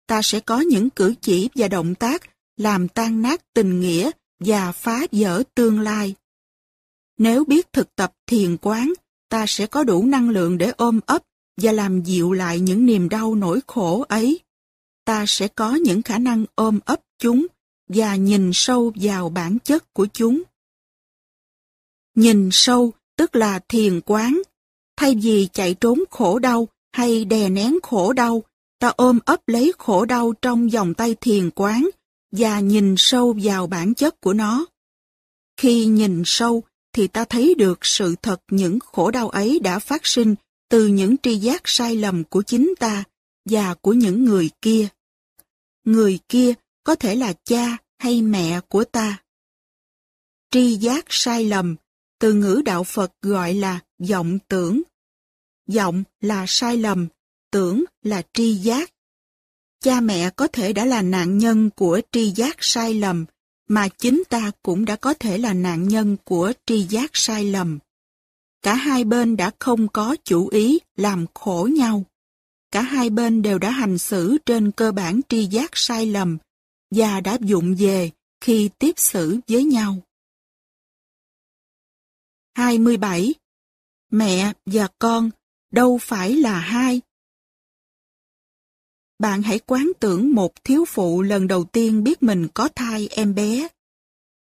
Ta 0.08 0.22
sẽ 0.22 0.40
có 0.40 0.60
những 0.60 0.90
cử 0.90 1.14
chỉ 1.22 1.50
và 1.56 1.68
động 1.68 1.96
tác 1.96 2.22
làm 2.58 2.88
tan 2.88 3.22
nát 3.22 3.54
tình 3.54 3.80
nghĩa 3.80 4.12
và 4.40 4.72
phá 4.72 5.02
vỡ 5.12 5.44
tương 5.56 5.80
lai. 5.80 6.16
Nếu 7.18 7.46
biết 7.46 7.74
thực 7.74 7.96
tập 7.96 8.14
thiền 8.28 8.58
quán, 8.58 8.94
ta 9.30 9.46
sẽ 9.48 9.68
có 9.68 9.84
đủ 9.84 10.06
năng 10.06 10.30
lượng 10.30 10.58
để 10.58 10.72
ôm 10.78 11.00
ấp 11.06 11.22
và 11.62 11.72
làm 11.72 12.04
dịu 12.04 12.34
lại 12.34 12.60
những 12.60 12.86
niềm 12.86 13.10
đau 13.10 13.36
nỗi 13.36 13.60
khổ 13.68 14.06
ấy. 14.10 14.40
Ta 15.06 15.26
sẽ 15.28 15.48
có 15.48 15.76
những 15.76 16.02
khả 16.02 16.18
năng 16.18 16.46
ôm 16.56 16.80
ấp 16.86 17.00
chúng 17.20 17.48
và 17.94 18.16
nhìn 18.16 18.52
sâu 18.54 18.92
vào 18.96 19.30
bản 19.30 19.58
chất 19.64 19.94
của 19.94 20.08
chúng. 20.14 20.44
Nhìn 22.16 22.50
sâu 22.52 22.94
tức 23.18 23.36
là 23.36 23.60
thiền 23.60 24.02
quán. 24.02 24.42
Thay 24.98 25.16
vì 25.16 25.48
chạy 25.54 25.74
trốn 25.74 26.04
khổ 26.10 26.40
đau 26.40 26.68
hay 26.94 27.26
đè 27.26 27.50
nén 27.50 27.78
khổ 27.84 28.14
đau, 28.14 28.44
ta 28.80 28.88
ôm 28.88 29.20
ấp 29.26 29.48
lấy 29.48 29.74
khổ 29.78 30.06
đau 30.06 30.34
trong 30.42 30.70
vòng 30.70 30.94
tay 30.94 31.16
thiền 31.22 31.50
quán 31.56 31.90
và 32.32 32.60
nhìn 32.60 32.96
sâu 32.98 33.36
vào 33.44 33.68
bản 33.68 33.94
chất 33.94 34.22
của 34.22 34.34
nó. 34.34 34.66
Khi 35.58 35.86
nhìn 35.86 36.24
sâu 36.26 36.64
thì 36.94 37.08
ta 37.08 37.26
thấy 37.26 37.56
được 37.58 37.86
sự 37.86 38.16
thật 38.22 38.42
những 38.52 38.80
khổ 38.80 39.12
đau 39.12 39.30
ấy 39.30 39.60
đã 39.60 39.80
phát 39.80 40.06
sinh 40.06 40.36
từ 40.70 40.88
những 40.88 41.16
tri 41.24 41.36
giác 41.36 41.62
sai 41.66 41.96
lầm 41.96 42.24
của 42.24 42.42
chính 42.42 42.74
ta 42.80 43.04
và 43.50 43.74
của 43.74 43.94
những 43.94 44.26
người 44.26 44.50
kia. 44.62 44.88
Người 45.86 46.20
kia 46.30 46.54
có 46.84 46.96
thể 46.96 47.16
là 47.16 47.34
cha 47.44 47.78
hay 48.02 48.22
mẹ 48.22 48.60
của 48.70 48.84
ta. 48.84 49.24
Tri 50.52 50.76
giác 50.76 51.06
sai 51.10 51.46
lầm, 51.46 51.76
từ 52.20 52.34
ngữ 52.34 52.62
đạo 52.66 52.84
Phật 52.84 53.12
gọi 53.22 53.54
là 53.54 53.80
vọng 54.10 54.40
tưởng. 54.48 54.82
Vọng 55.74 56.04
là 56.22 56.46
sai 56.48 56.78
lầm, 56.78 57.08
tưởng 57.52 57.84
là 58.04 58.22
tri 58.34 58.54
giác. 58.54 58.92
Cha 59.84 60.02
mẹ 60.02 60.30
có 60.30 60.48
thể 60.48 60.74
đã 60.74 60.86
là 60.86 61.02
nạn 61.02 61.38
nhân 61.38 61.70
của 61.70 62.02
tri 62.12 62.32
giác 62.32 62.56
sai 62.60 62.94
lầm, 62.94 63.26
mà 63.68 63.88
chính 63.88 64.24
ta 64.30 64.52
cũng 64.64 64.86
đã 64.86 64.96
có 64.96 65.14
thể 65.14 65.38
là 65.38 65.54
nạn 65.54 65.88
nhân 65.88 66.18
của 66.24 66.54
tri 66.66 66.84
giác 66.84 67.10
sai 67.14 67.44
lầm. 67.44 67.80
Cả 68.62 68.74
hai 68.74 69.04
bên 69.04 69.38
đã 69.38 69.52
không 69.60 69.88
có 69.88 70.16
chủ 70.24 70.48
ý 70.48 70.80
làm 70.96 71.26
khổ 71.34 71.70
nhau. 71.76 72.04
Cả 72.72 72.82
hai 72.82 73.10
bên 73.10 73.42
đều 73.42 73.60
đã 73.60 73.72
hành 73.72 73.98
xử 73.98 74.38
trên 74.46 74.72
cơ 74.72 74.92
bản 74.92 75.22
tri 75.30 75.46
giác 75.46 75.72
sai 75.74 76.06
lầm 76.06 76.38
và 76.92 77.22
đã 77.22 77.38
dụng 77.42 77.76
về 77.80 78.12
khi 78.42 78.70
tiếp 78.80 78.94
xử 78.98 79.40
với 79.48 79.64
nhau. 79.64 79.98
27. 82.54 83.34
Mẹ 84.12 84.54
và 84.66 84.88
con 85.00 85.30
đâu 85.72 85.98
phải 86.02 86.36
là 86.36 86.60
hai. 86.60 87.02
Bạn 89.20 89.42
hãy 89.42 89.60
quán 89.60 89.92
tưởng 90.00 90.34
một 90.34 90.64
thiếu 90.64 90.86
phụ 90.88 91.22
lần 91.22 91.48
đầu 91.48 91.64
tiên 91.64 92.04
biết 92.04 92.24
mình 92.24 92.48
có 92.54 92.70
thai 92.76 93.08
em 93.12 93.36
bé. 93.36 93.68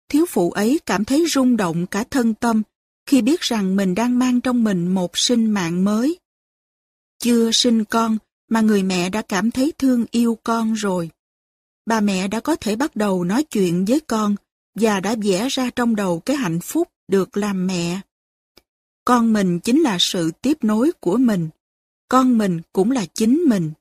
Thiếu 0.09 0.27
phụ 0.29 0.51
ấy 0.51 0.81
cảm 0.87 1.05
thấy 1.05 1.27
rung 1.29 1.57
động 1.57 1.87
cả 1.87 2.05
thân 2.11 2.35
tâm 2.35 2.63
khi 3.07 3.23
biết 3.23 3.41
rằng 3.41 3.77
mình 3.77 3.95
đang 3.95 4.19
mang 4.19 4.41
trong 4.41 4.65
mình 4.65 4.95
một 4.95 5.19
sinh 5.19 5.51
mạng 5.51 5.85
mới. 5.85 6.19
Chưa 7.19 7.51
sinh 7.53 7.85
con 7.85 8.19
mà 8.49 8.61
người 8.61 8.83
mẹ 8.83 9.11
đã 9.11 9.23
cảm 9.23 9.51
thấy 9.51 9.73
thương 9.79 10.07
yêu 10.11 10.39
con 10.45 10.75
rồi. 10.75 11.11
Bà 11.87 12.01
mẹ 12.01 12.29
đã 12.29 12.41
có 12.41 12.57
thể 12.57 12.77
bắt 12.77 12.97
đầu 12.97 13.25
nói 13.25 13.45
chuyện 13.45 13.85
với 13.85 14.01
con 14.01 14.37
và 14.75 15.01
đã 15.01 15.17
vẽ 15.23 15.49
ra 15.49 15.71
trong 15.71 15.97
đầu 15.97 16.21
cái 16.21 16.37
hạnh 16.37 16.61
phúc 16.61 16.89
được 17.09 17.37
làm 17.37 17.67
mẹ. 17.67 18.01
Con 19.05 19.33
mình 19.33 19.61
chính 19.61 19.81
là 19.81 19.97
sự 20.01 20.31
tiếp 20.43 20.59
nối 20.63 20.93
của 21.01 21.17
mình. 21.17 21.49
Con 22.09 22.39
mình 22.39 22.61
cũng 22.73 22.91
là 22.91 23.07
chính 23.15 23.45
mình. 23.49 23.73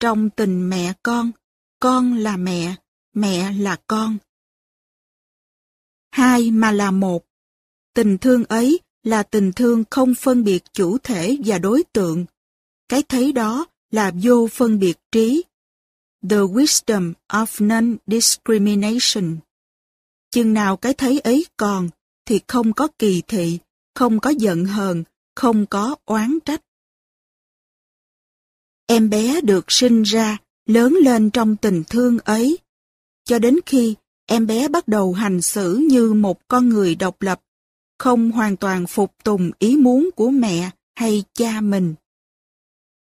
Trong 0.00 0.30
tình 0.30 0.68
mẹ 0.70 0.92
con, 1.02 1.30
con 1.80 2.14
là 2.14 2.36
mẹ, 2.36 2.74
mẹ 3.14 3.52
là 3.52 3.76
con. 3.86 4.18
Hai 6.10 6.50
mà 6.50 6.72
là 6.72 6.90
một. 6.90 7.24
Tình 7.94 8.18
thương 8.18 8.44
ấy 8.44 8.80
là 9.02 9.22
tình 9.22 9.52
thương 9.52 9.84
không 9.90 10.14
phân 10.14 10.44
biệt 10.44 10.64
chủ 10.72 10.98
thể 10.98 11.36
và 11.44 11.58
đối 11.58 11.82
tượng. 11.92 12.26
Cái 12.88 13.02
thấy 13.02 13.32
đó 13.32 13.66
là 13.90 14.12
vô 14.22 14.48
phân 14.52 14.78
biệt 14.78 14.98
trí. 15.12 15.42
The 16.28 16.36
wisdom 16.36 17.12
of 17.28 17.66
non-discrimination. 17.66 19.36
Chừng 20.30 20.54
nào 20.54 20.76
cái 20.76 20.94
thấy 20.94 21.20
ấy 21.20 21.46
còn, 21.56 21.88
thì 22.26 22.40
không 22.48 22.72
có 22.72 22.88
kỳ 22.98 23.22
thị, 23.28 23.58
không 23.94 24.20
có 24.20 24.30
giận 24.30 24.64
hờn, 24.64 25.04
không 25.36 25.66
có 25.66 25.96
oán 26.04 26.38
trách. 26.44 26.60
Em 28.86 29.10
bé 29.10 29.40
được 29.40 29.64
sinh 29.68 30.02
ra, 30.02 30.38
lớn 30.66 30.96
lên 31.02 31.30
trong 31.30 31.56
tình 31.56 31.82
thương 31.88 32.18
ấy. 32.18 32.58
Cho 33.24 33.38
đến 33.38 33.58
khi 33.66 33.94
em 34.26 34.46
bé 34.46 34.68
bắt 34.68 34.88
đầu 34.88 35.12
hành 35.12 35.42
xử 35.42 35.76
như 35.76 36.12
một 36.12 36.48
con 36.48 36.68
người 36.68 36.94
độc 36.94 37.22
lập, 37.22 37.40
không 37.98 38.30
hoàn 38.30 38.56
toàn 38.56 38.86
phục 38.86 39.14
tùng 39.24 39.50
ý 39.58 39.76
muốn 39.76 40.10
của 40.16 40.30
mẹ 40.30 40.70
hay 40.94 41.24
cha 41.34 41.60
mình. 41.60 41.94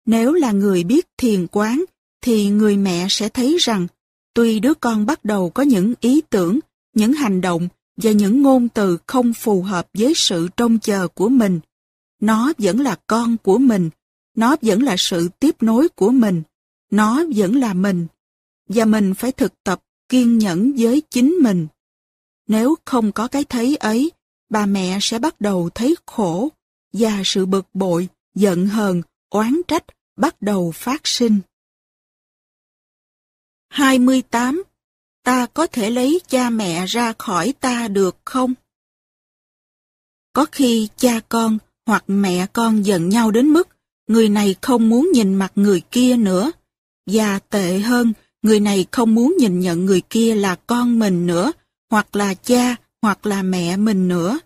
Nếu 0.06 0.34
là 0.34 0.52
người 0.52 0.84
biết 0.84 1.08
thiền 1.18 1.48
quán, 1.48 1.86
thì 2.22 2.50
người 2.50 2.78
mẹ 2.78 3.08
sẽ 3.10 3.30
thấy 3.30 3.58
rằng, 3.60 3.88
tuy 4.34 4.60
đứa 4.60 4.74
con 4.74 5.06
bắt 5.06 5.26
đầu 5.26 5.50
có 5.50 5.64
những 5.64 5.94
ý 6.00 6.22
tưởng, 6.30 6.60
những 6.94 7.14
hành 7.14 7.42
động 7.42 7.68
và 7.98 8.12
những 8.12 8.42
ngôn 8.42 8.70
từ 8.70 8.98
không 9.08 9.34
phù 9.34 9.62
hợp 9.62 9.88
với 9.94 10.14
sự 10.16 10.48
trông 10.58 10.80
chờ 10.80 11.08
của 11.08 11.30
mình, 11.30 11.60
nó 12.20 12.54
vẫn 12.58 12.80
là 12.80 12.96
con 13.08 13.38
của 13.38 13.58
mình, 13.58 13.90
nó 14.36 14.56
vẫn 14.62 14.84
là 14.84 14.96
sự 14.98 15.30
tiếp 15.40 15.64
nối 15.64 15.90
của 15.90 16.12
mình, 16.12 16.44
nó 16.92 17.24
vẫn 17.36 17.56
là 17.56 17.74
mình, 17.74 18.08
và 18.70 18.86
mình 18.86 19.14
phải 19.14 19.32
thực 19.32 19.64
tập 19.64 19.82
kiên 20.10 20.38
nhẫn 20.38 20.74
với 20.78 21.02
chính 21.10 21.32
mình. 21.42 21.68
Nếu 22.48 22.76
không 22.86 23.12
có 23.12 23.28
cái 23.28 23.44
thấy 23.44 23.76
ấy, 23.76 24.12
bà 24.50 24.66
mẹ 24.66 24.98
sẽ 25.02 25.20
bắt 25.20 25.42
đầu 25.42 25.70
thấy 25.76 25.96
khổ, 26.06 26.50
và 26.94 27.22
sự 27.26 27.46
bực 27.46 27.68
bội, 27.74 28.08
giận 28.36 28.68
hờn, 28.68 29.02
oán 29.30 29.62
trách 29.68 29.86
bắt 30.18 30.42
đầu 30.42 30.72
phát 30.72 31.08
sinh. 31.08 31.40
28. 33.78 34.64
Ta 35.24 35.46
có 35.46 35.68
thể 35.68 35.90
lấy 35.90 36.22
cha 36.28 36.50
mẹ 36.50 36.86
ra 36.86 37.14
khỏi 37.18 37.54
ta 37.60 37.88
được 37.88 38.18
không? 38.26 38.54
Có 40.34 40.46
khi 40.52 40.88
cha 40.98 41.20
con 41.30 41.58
hoặc 41.86 42.04
mẹ 42.08 42.48
con 42.54 42.86
giận 42.86 43.10
nhau 43.10 43.32
đến 43.32 43.48
mức 43.48 43.68
người 44.08 44.30
này 44.30 44.56
không 44.62 44.90
muốn 44.90 45.10
nhìn 45.14 45.34
mặt 45.34 45.52
người 45.56 45.82
kia 45.92 46.16
nữa. 46.16 46.52
Và 47.06 47.40
tệ 47.40 47.80
hơn, 47.80 48.14
người 48.42 48.60
này 48.60 48.86
không 48.92 49.16
muốn 49.16 49.36
nhìn 49.40 49.60
nhận 49.60 49.86
người 49.86 50.02
kia 50.02 50.36
là 50.36 50.56
con 50.56 51.00
mình 51.00 51.28
nữa, 51.28 51.52
hoặc 51.90 52.16
là 52.16 52.34
cha, 52.34 52.76
hoặc 53.02 53.26
là 53.26 53.44
mẹ 53.44 53.78
mình 53.78 54.08
nữa. 54.08 54.40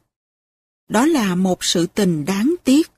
Đó 0.90 1.06
là 1.06 1.36
một 1.36 1.64
sự 1.64 1.88
tình 1.88 2.26
đáng 2.26 2.56
tiếc. 2.64 2.92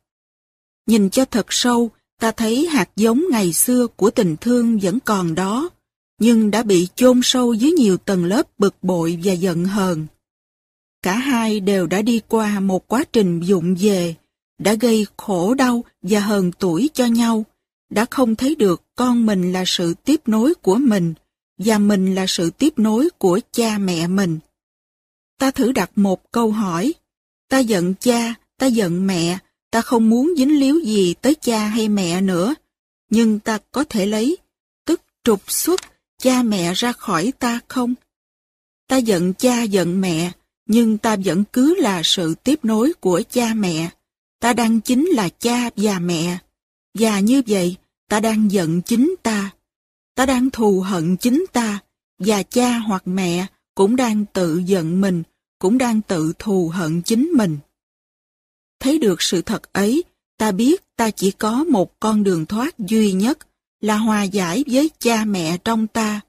Nhìn 0.87 1.09
cho 1.09 1.25
thật 1.25 1.45
sâu, 1.49 1.91
ta 2.19 2.31
thấy 2.31 2.67
hạt 2.67 2.89
giống 2.95 3.23
ngày 3.31 3.53
xưa 3.53 3.87
của 3.87 4.09
tình 4.11 4.35
thương 4.41 4.79
vẫn 4.79 4.99
còn 4.99 5.35
đó, 5.35 5.69
nhưng 6.19 6.51
đã 6.51 6.63
bị 6.63 6.87
chôn 6.95 7.19
sâu 7.23 7.53
dưới 7.53 7.71
nhiều 7.71 7.97
tầng 7.97 8.25
lớp 8.25 8.47
bực 8.57 8.75
bội 8.81 9.19
và 9.23 9.33
giận 9.33 9.65
hờn. 9.65 10.05
Cả 11.03 11.17
hai 11.17 11.59
đều 11.59 11.87
đã 11.87 12.01
đi 12.01 12.21
qua 12.27 12.59
một 12.59 12.87
quá 12.87 13.03
trình 13.13 13.39
dụng 13.39 13.75
về, 13.79 14.15
đã 14.59 14.73
gây 14.73 15.05
khổ 15.17 15.53
đau 15.53 15.83
và 16.01 16.19
hờn 16.19 16.51
tuổi 16.51 16.89
cho 16.93 17.05
nhau, 17.05 17.45
đã 17.89 18.05
không 18.11 18.35
thấy 18.35 18.55
được 18.55 18.81
con 18.95 19.25
mình 19.25 19.51
là 19.53 19.63
sự 19.67 19.93
tiếp 19.93 20.21
nối 20.25 20.53
của 20.53 20.75
mình, 20.75 21.13
và 21.57 21.77
mình 21.77 22.15
là 22.15 22.25
sự 22.27 22.49
tiếp 22.49 22.73
nối 22.77 23.09
của 23.17 23.39
cha 23.51 23.77
mẹ 23.77 24.07
mình. 24.07 24.39
Ta 25.39 25.51
thử 25.51 25.71
đặt 25.71 25.91
một 25.95 26.31
câu 26.31 26.51
hỏi, 26.51 26.93
ta 27.49 27.59
giận 27.59 27.93
cha, 27.99 28.33
ta 28.57 28.67
giận 28.67 29.07
mẹ, 29.07 29.37
ta 29.71 29.81
không 29.81 30.09
muốn 30.09 30.33
dính 30.37 30.59
líu 30.59 30.79
gì 30.79 31.13
tới 31.13 31.35
cha 31.35 31.67
hay 31.67 31.89
mẹ 31.89 32.21
nữa, 32.21 32.55
nhưng 33.09 33.39
ta 33.39 33.59
có 33.71 33.83
thể 33.83 34.05
lấy, 34.05 34.37
tức 34.85 35.01
trục 35.23 35.51
xuất 35.51 35.81
cha 36.23 36.43
mẹ 36.43 36.73
ra 36.73 36.91
khỏi 36.91 37.33
ta 37.39 37.59
không? 37.67 37.93
Ta 38.87 38.97
giận 38.97 39.33
cha 39.33 39.63
giận 39.63 40.01
mẹ, 40.01 40.31
nhưng 40.65 40.97
ta 40.97 41.15
vẫn 41.25 41.43
cứ 41.53 41.75
là 41.75 42.01
sự 42.03 42.35
tiếp 42.43 42.59
nối 42.65 42.93
của 42.93 43.21
cha 43.29 43.53
mẹ. 43.53 43.89
Ta 44.39 44.53
đang 44.53 44.81
chính 44.81 45.05
là 45.05 45.29
cha 45.29 45.69
và 45.75 45.99
mẹ. 45.99 46.37
Và 46.99 47.19
như 47.19 47.41
vậy, 47.47 47.75
ta 48.09 48.19
đang 48.19 48.51
giận 48.51 48.81
chính 48.81 49.15
ta. 49.23 49.49
Ta 50.15 50.25
đang 50.25 50.49
thù 50.49 50.81
hận 50.81 51.17
chính 51.17 51.45
ta. 51.53 51.79
Và 52.19 52.43
cha 52.43 52.77
hoặc 52.77 53.03
mẹ 53.05 53.45
cũng 53.75 53.95
đang 53.95 54.25
tự 54.33 54.57
giận 54.65 55.01
mình, 55.01 55.23
cũng 55.59 55.77
đang 55.77 56.01
tự 56.01 56.33
thù 56.39 56.69
hận 56.73 57.01
chính 57.01 57.31
mình. 57.35 57.57
Thấy 58.79 58.99
được 58.99 59.21
sự 59.21 59.41
thật 59.41 59.73
ấy, 59.73 60.03
ta 60.37 60.51
biết 60.51 60.83
ta 60.95 61.09
chỉ 61.09 61.31
có 61.31 61.63
một 61.63 61.99
con 61.99 62.23
đường 62.23 62.45
thoát 62.45 62.79
duy 62.79 63.11
nhất 63.13 63.37
là 63.83 63.97
hòa 63.97 64.23
giải 64.23 64.63
với 64.67 64.89
cha 64.99 65.25
mẹ 65.25 65.57
trong 65.57 65.87
ta 65.87 66.21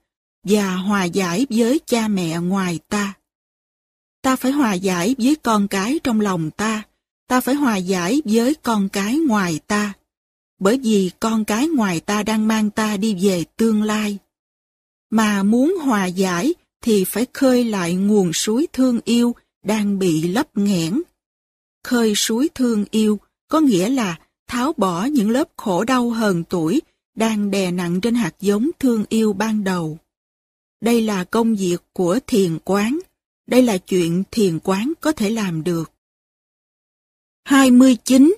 và 0.45 0.75
hòa 0.75 1.05
giải 1.05 1.47
với 1.51 1.81
cha 1.87 2.09
mẹ 2.09 2.39
ngoài 2.41 2.79
ta. 2.89 3.15
Ta 4.23 4.37
phải 4.37 4.53
hòa 4.53 4.73
giải 4.75 5.15
với 5.19 5.37
con 5.43 5.69
cái 5.69 6.01
trong 6.05 6.21
lòng 6.21 6.51
ta, 6.51 6.83
ta 7.29 7.41
phải 7.41 7.55
hòa 7.55 7.77
giải 7.77 8.23
với 8.25 8.55
con 8.55 8.89
cái 8.89 9.19
ngoài 9.19 9.61
ta. 9.67 9.93
Bởi 10.61 10.79
vì 10.83 11.11
con 11.21 11.45
cái 11.45 11.69
ngoài 11.69 12.01
ta 12.01 12.23
đang 12.23 12.49
mang 12.49 12.71
ta 12.71 12.97
đi 12.97 13.17
về 13.21 13.45
tương 13.57 13.83
lai. 13.83 14.19
Mà 15.11 15.43
muốn 15.43 15.77
hòa 15.83 16.07
giải 16.07 16.55
thì 16.83 17.05
phải 17.05 17.27
khơi 17.33 17.65
lại 17.65 17.95
nguồn 17.95 18.33
suối 18.33 18.67
thương 18.73 19.01
yêu 19.05 19.35
đang 19.65 19.99
bị 19.99 20.23
lấp 20.23 20.57
nghẽn. 20.57 21.03
Khơi 21.85 22.15
suối 22.15 22.49
thương 22.55 22.85
yêu 22.91 23.19
có 23.49 23.61
nghĩa 23.61 23.89
là 23.89 24.19
tháo 24.47 24.73
bỏ 24.77 25.05
những 25.05 25.31
lớp 25.31 25.49
khổ 25.57 25.85
đau 25.85 26.11
hờn 26.11 26.45
tuổi 26.45 26.81
đang 27.15 27.51
đè 27.51 27.71
nặng 27.71 28.01
trên 28.01 28.15
hạt 28.15 28.35
giống 28.41 28.71
thương 28.79 29.05
yêu 29.09 29.33
ban 29.33 29.65
đầu. 29.65 29.99
Đây 30.81 31.03
là 31.03 31.25
công 31.25 31.57
việc 31.57 31.83
của 31.93 32.19
thiền 32.27 32.59
quán. 32.65 32.99
Đây 33.47 33.63
là 33.63 33.79
chuyện 33.79 34.23
thiền 34.31 34.59
quán 34.59 34.93
có 35.01 35.13
thể 35.13 35.31
làm 35.31 35.65
được. 35.65 35.93
29. 37.45 38.35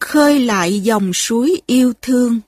Khơi 0.00 0.40
lại 0.40 0.80
dòng 0.80 1.14
suối 1.14 1.62
yêu 1.66 1.92
thương 2.02 2.40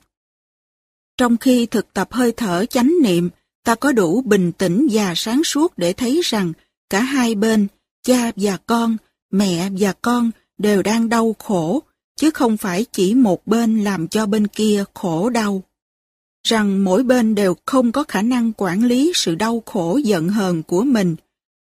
Trong 1.17 1.37
khi 1.37 1.65
thực 1.65 1.93
tập 1.93 2.07
hơi 2.11 2.31
thở 2.31 2.65
chánh 2.65 2.93
niệm, 3.03 3.29
ta 3.63 3.75
có 3.75 3.91
đủ 3.91 4.21
bình 4.21 4.51
tĩnh 4.51 4.87
và 4.91 5.13
sáng 5.15 5.43
suốt 5.43 5.77
để 5.77 5.93
thấy 5.93 6.21
rằng 6.23 6.53
cả 6.89 7.01
hai 7.01 7.35
bên, 7.35 7.67
cha 8.03 8.31
và 8.35 8.57
con, 8.57 8.97
mẹ 9.31 9.69
và 9.79 9.93
con 10.01 10.31
đều 10.57 10.81
đang 10.81 11.09
đau 11.09 11.35
khổ, 11.39 11.83
chứ 12.21 12.31
không 12.31 12.57
phải 12.57 12.85
chỉ 12.91 13.13
một 13.15 13.47
bên 13.47 13.83
làm 13.83 14.07
cho 14.07 14.25
bên 14.25 14.47
kia 14.47 14.83
khổ 14.93 15.29
đau 15.29 15.63
rằng 16.43 16.83
mỗi 16.83 17.03
bên 17.03 17.35
đều 17.35 17.55
không 17.65 17.91
có 17.91 18.03
khả 18.03 18.21
năng 18.21 18.51
quản 18.57 18.83
lý 18.83 19.11
sự 19.15 19.35
đau 19.35 19.63
khổ 19.65 19.97
giận 20.03 20.29
hờn 20.29 20.63
của 20.63 20.83
mình, 20.83 21.15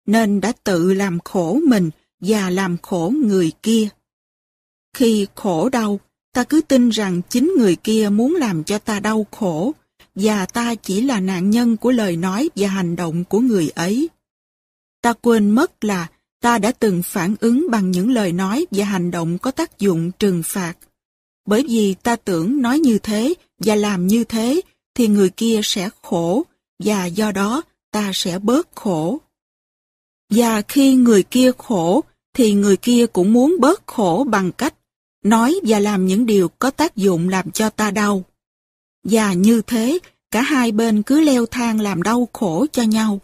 nên 0.06 0.40
đã 0.40 0.52
tự 0.64 0.92
làm 0.92 1.18
khổ 1.24 1.60
mình 1.68 1.90
và 2.20 2.50
làm 2.50 2.76
khổ 2.82 3.12
người 3.24 3.52
kia. 3.62 3.88
Khi 4.96 5.26
khổ 5.34 5.68
đau, 5.68 6.00
ta 6.32 6.44
cứ 6.44 6.60
tin 6.60 6.88
rằng 6.88 7.22
chính 7.28 7.54
người 7.58 7.76
kia 7.76 8.08
muốn 8.12 8.34
làm 8.34 8.64
cho 8.64 8.78
ta 8.78 9.00
đau 9.00 9.26
khổ, 9.30 9.72
và 10.14 10.46
ta 10.46 10.74
chỉ 10.74 11.00
là 11.00 11.20
nạn 11.20 11.50
nhân 11.50 11.76
của 11.76 11.90
lời 11.90 12.16
nói 12.16 12.50
và 12.56 12.68
hành 12.68 12.96
động 12.96 13.24
của 13.24 13.40
người 13.40 13.68
ấy. 13.68 14.08
Ta 15.02 15.12
quên 15.12 15.50
mất 15.50 15.84
là 15.84 16.06
ta 16.46 16.58
đã 16.58 16.72
từng 16.72 17.02
phản 17.02 17.34
ứng 17.40 17.66
bằng 17.70 17.90
những 17.90 18.10
lời 18.10 18.32
nói 18.32 18.66
và 18.70 18.84
hành 18.84 19.10
động 19.10 19.38
có 19.38 19.50
tác 19.50 19.78
dụng 19.78 20.10
trừng 20.18 20.42
phạt. 20.44 20.74
Bởi 21.46 21.64
vì 21.68 21.94
ta 21.94 22.16
tưởng 22.16 22.62
nói 22.62 22.78
như 22.78 22.98
thế 22.98 23.34
và 23.58 23.74
làm 23.74 24.06
như 24.06 24.24
thế 24.24 24.60
thì 24.94 25.08
người 25.08 25.30
kia 25.30 25.60
sẽ 25.62 25.90
khổ 26.02 26.42
và 26.84 27.06
do 27.06 27.32
đó 27.32 27.62
ta 27.90 28.10
sẽ 28.14 28.38
bớt 28.38 28.68
khổ. 28.74 29.18
Và 30.30 30.62
khi 30.62 30.94
người 30.94 31.22
kia 31.22 31.50
khổ 31.58 32.04
thì 32.34 32.52
người 32.52 32.76
kia 32.76 33.06
cũng 33.06 33.32
muốn 33.32 33.56
bớt 33.60 33.86
khổ 33.86 34.26
bằng 34.28 34.52
cách 34.52 34.74
nói 35.24 35.60
và 35.66 35.78
làm 35.78 36.06
những 36.06 36.26
điều 36.26 36.48
có 36.48 36.70
tác 36.70 36.96
dụng 36.96 37.28
làm 37.28 37.50
cho 37.50 37.70
ta 37.70 37.90
đau. 37.90 38.24
Và 39.04 39.32
như 39.32 39.62
thế, 39.66 39.98
cả 40.30 40.42
hai 40.42 40.72
bên 40.72 41.02
cứ 41.02 41.20
leo 41.20 41.46
thang 41.46 41.80
làm 41.80 42.02
đau 42.02 42.28
khổ 42.32 42.66
cho 42.72 42.82
nhau. 42.82 43.20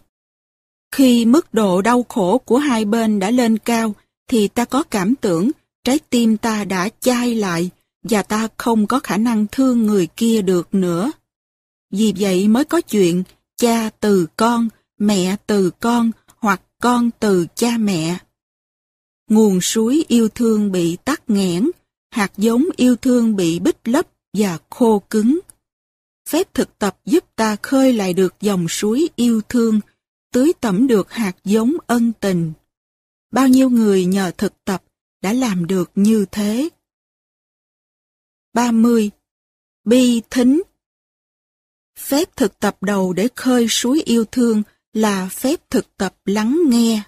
Khi 0.93 1.25
mức 1.25 1.53
độ 1.53 1.81
đau 1.81 2.05
khổ 2.09 2.37
của 2.37 2.57
hai 2.57 2.85
bên 2.85 3.19
đã 3.19 3.31
lên 3.31 3.57
cao, 3.57 3.95
thì 4.29 4.47
ta 4.47 4.65
có 4.65 4.83
cảm 4.83 5.15
tưởng 5.15 5.51
trái 5.83 5.99
tim 6.09 6.37
ta 6.37 6.63
đã 6.63 6.89
chai 6.99 7.35
lại 7.35 7.69
và 8.03 8.23
ta 8.23 8.47
không 8.57 8.87
có 8.87 8.99
khả 8.99 9.17
năng 9.17 9.45
thương 9.51 9.85
người 9.85 10.07
kia 10.07 10.41
được 10.41 10.73
nữa. 10.73 11.11
Vì 11.91 12.13
vậy 12.19 12.47
mới 12.47 12.65
có 12.65 12.81
chuyện 12.81 13.23
cha 13.57 13.89
từ 13.99 14.27
con, 14.37 14.69
mẹ 14.99 15.35
từ 15.47 15.69
con 15.79 16.11
hoặc 16.37 16.61
con 16.81 17.09
từ 17.19 17.45
cha 17.55 17.77
mẹ. 17.77 18.17
Nguồn 19.29 19.61
suối 19.61 20.05
yêu 20.07 20.29
thương 20.29 20.71
bị 20.71 20.97
tắc 21.05 21.29
nghẽn, 21.29 21.69
hạt 22.11 22.31
giống 22.37 22.65
yêu 22.75 22.95
thương 22.95 23.35
bị 23.35 23.59
bích 23.59 23.87
lấp 23.87 24.07
và 24.33 24.57
khô 24.69 25.01
cứng. 25.09 25.39
Phép 26.29 26.53
thực 26.53 26.79
tập 26.79 26.97
giúp 27.05 27.23
ta 27.35 27.55
khơi 27.61 27.93
lại 27.93 28.13
được 28.13 28.33
dòng 28.41 28.67
suối 28.67 29.09
yêu 29.15 29.41
thương, 29.49 29.79
tưới 30.33 30.53
tẩm 30.61 30.87
được 30.87 31.11
hạt 31.11 31.35
giống 31.43 31.73
ân 31.87 32.11
tình. 32.19 32.53
Bao 33.31 33.47
nhiêu 33.47 33.69
người 33.69 34.05
nhờ 34.05 34.31
thực 34.37 34.65
tập 34.65 34.83
đã 35.21 35.33
làm 35.33 35.67
được 35.67 35.91
như 35.95 36.25
thế. 36.31 36.69
30. 38.53 39.11
Bi 39.83 40.21
thính 40.29 40.61
Phép 41.99 42.35
thực 42.35 42.59
tập 42.59 42.77
đầu 42.81 43.13
để 43.13 43.27
khơi 43.35 43.67
suối 43.69 44.01
yêu 44.05 44.25
thương 44.25 44.63
là 44.93 45.29
phép 45.29 45.69
thực 45.69 45.97
tập 45.97 46.15
lắng 46.25 46.59
nghe. 46.67 47.03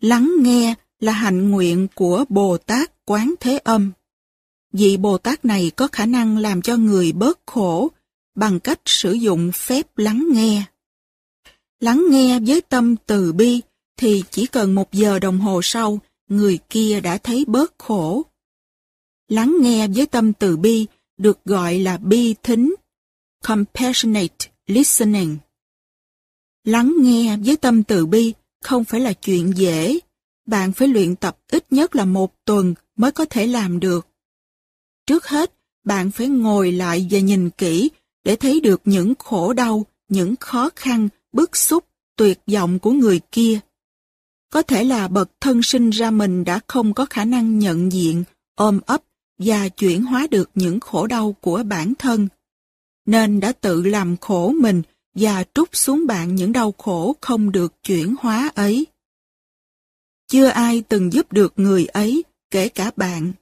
Lắng 0.00 0.32
nghe 0.40 0.74
là 1.00 1.12
hạnh 1.12 1.50
nguyện 1.50 1.88
của 1.94 2.24
Bồ 2.28 2.58
Tát 2.58 3.04
Quán 3.04 3.34
Thế 3.40 3.58
Âm. 3.58 3.92
Vị 4.72 4.96
Bồ 4.96 5.18
Tát 5.18 5.44
này 5.44 5.70
có 5.76 5.88
khả 5.92 6.06
năng 6.06 6.38
làm 6.38 6.62
cho 6.62 6.76
người 6.76 7.12
bớt 7.12 7.38
khổ 7.46 7.90
bằng 8.34 8.60
cách 8.60 8.80
sử 8.84 9.12
dụng 9.12 9.52
phép 9.52 9.98
lắng 9.98 10.26
nghe. 10.32 10.64
Lắng 11.80 12.04
nghe 12.10 12.40
với 12.46 12.60
tâm 12.60 12.96
từ 13.06 13.32
bi 13.32 13.60
thì 13.96 14.22
chỉ 14.30 14.46
cần 14.46 14.74
một 14.74 14.92
giờ 14.92 15.18
đồng 15.18 15.38
hồ 15.38 15.60
sau, 15.62 16.00
người 16.28 16.58
kia 16.68 17.00
đã 17.00 17.18
thấy 17.18 17.44
bớt 17.48 17.74
khổ. 17.78 18.22
Lắng 19.28 19.56
nghe 19.60 19.88
với 19.88 20.06
tâm 20.06 20.32
từ 20.32 20.56
bi 20.56 20.86
được 21.16 21.44
gọi 21.44 21.78
là 21.78 21.96
bi 21.96 22.34
thính 22.42 22.74
compassionate 23.44 24.46
listening. 24.66 25.36
Lắng 26.64 26.94
nghe 27.00 27.36
với 27.36 27.56
tâm 27.56 27.82
từ 27.82 28.06
bi 28.06 28.34
không 28.62 28.84
phải 28.84 29.00
là 29.00 29.12
chuyện 29.12 29.52
dễ. 29.56 29.98
Bạn 30.46 30.72
phải 30.72 30.88
luyện 30.88 31.16
tập 31.16 31.38
ít 31.52 31.72
nhất 31.72 31.96
là 31.96 32.04
một 32.04 32.44
tuần 32.44 32.74
mới 32.96 33.12
có 33.12 33.24
thể 33.24 33.46
làm 33.46 33.80
được. 33.80 34.06
Trước 35.06 35.26
hết, 35.26 35.52
bạn 35.84 36.10
phải 36.10 36.28
ngồi 36.28 36.72
lại 36.72 37.06
và 37.10 37.18
nhìn 37.18 37.50
kỹ 37.50 37.90
để 38.24 38.36
thấy 38.36 38.60
được 38.60 38.80
những 38.84 39.14
khổ 39.18 39.52
đau, 39.52 39.86
những 40.08 40.34
khó 40.40 40.70
khăn, 40.76 41.08
bức 41.36 41.56
xúc, 41.56 41.84
tuyệt 42.16 42.40
vọng 42.52 42.78
của 42.78 42.90
người 42.90 43.20
kia. 43.32 43.60
Có 44.50 44.62
thể 44.62 44.84
là 44.84 45.08
bậc 45.08 45.30
thân 45.40 45.62
sinh 45.62 45.90
ra 45.90 46.10
mình 46.10 46.44
đã 46.44 46.60
không 46.66 46.94
có 46.94 47.06
khả 47.10 47.24
năng 47.24 47.58
nhận 47.58 47.92
diện, 47.92 48.24
ôm 48.54 48.80
ấp 48.86 49.02
và 49.38 49.68
chuyển 49.68 50.02
hóa 50.02 50.26
được 50.30 50.50
những 50.54 50.80
khổ 50.80 51.06
đau 51.06 51.36
của 51.40 51.62
bản 51.62 51.92
thân 51.98 52.28
nên 53.06 53.40
đã 53.40 53.52
tự 53.52 53.82
làm 53.82 54.16
khổ 54.16 54.54
mình 54.60 54.82
và 55.14 55.44
trút 55.54 55.68
xuống 55.72 56.06
bạn 56.06 56.34
những 56.34 56.52
đau 56.52 56.74
khổ 56.78 57.16
không 57.20 57.52
được 57.52 57.82
chuyển 57.82 58.14
hóa 58.20 58.50
ấy. 58.54 58.86
Chưa 60.28 60.46
ai 60.46 60.82
từng 60.88 61.12
giúp 61.12 61.32
được 61.32 61.52
người 61.56 61.86
ấy, 61.86 62.24
kể 62.50 62.68
cả 62.68 62.90
bạn. 62.96 63.32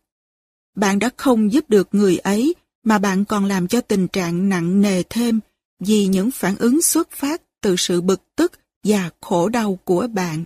Bạn 0.76 0.98
đã 0.98 1.11
không 1.16 1.52
giúp 1.52 1.70
được 1.70 1.88
người 1.92 2.18
ấy, 2.18 2.54
mà 2.85 2.98
bạn 2.98 3.24
còn 3.24 3.44
làm 3.44 3.68
cho 3.68 3.80
tình 3.80 4.09
trạng 4.09 4.48
nặng 4.48 4.80
nề 4.80 5.02
thêm 5.02 5.40
vì 5.80 6.07
những 6.07 6.30
phản 6.30 6.57
ứng 6.57 6.83
xuất 6.83 7.11
phát 7.11 7.42
từ 7.64 7.77
sự 7.77 8.00
bực 8.00 8.22
tức 8.37 8.53
và 8.83 9.11
khổ 9.20 9.48
đau 9.48 9.79
của 9.85 10.07
bạn. 10.12 10.44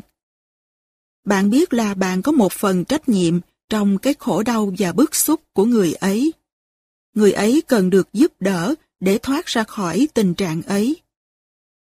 Bạn 1.25 1.51
biết 1.51 1.73
là 1.73 1.95
bạn 1.95 2.23
có 2.23 2.33
một 2.33 2.53
phần 2.53 2.85
trách 2.85 3.09
nhiệm 3.09 3.41
trong 3.71 3.99
cái 3.99 4.15
khổ 4.19 4.43
đau 4.43 4.73
và 4.79 4.93
bức 4.93 5.15
xúc 5.15 5.41
của 5.53 5.65
người 5.65 5.93
ấy. 5.93 6.33
Người 7.15 7.33
ấy 7.33 7.63
cần 7.69 7.91
được 7.91 8.09
giúp 8.13 8.33
đỡ 8.41 8.75
để 9.01 9.19
thoát 9.19 9.47
ra 9.47 9.65
khỏi 9.65 10.09
tình 10.15 10.35
trạng 10.35 10.63
ấy. 10.63 10.97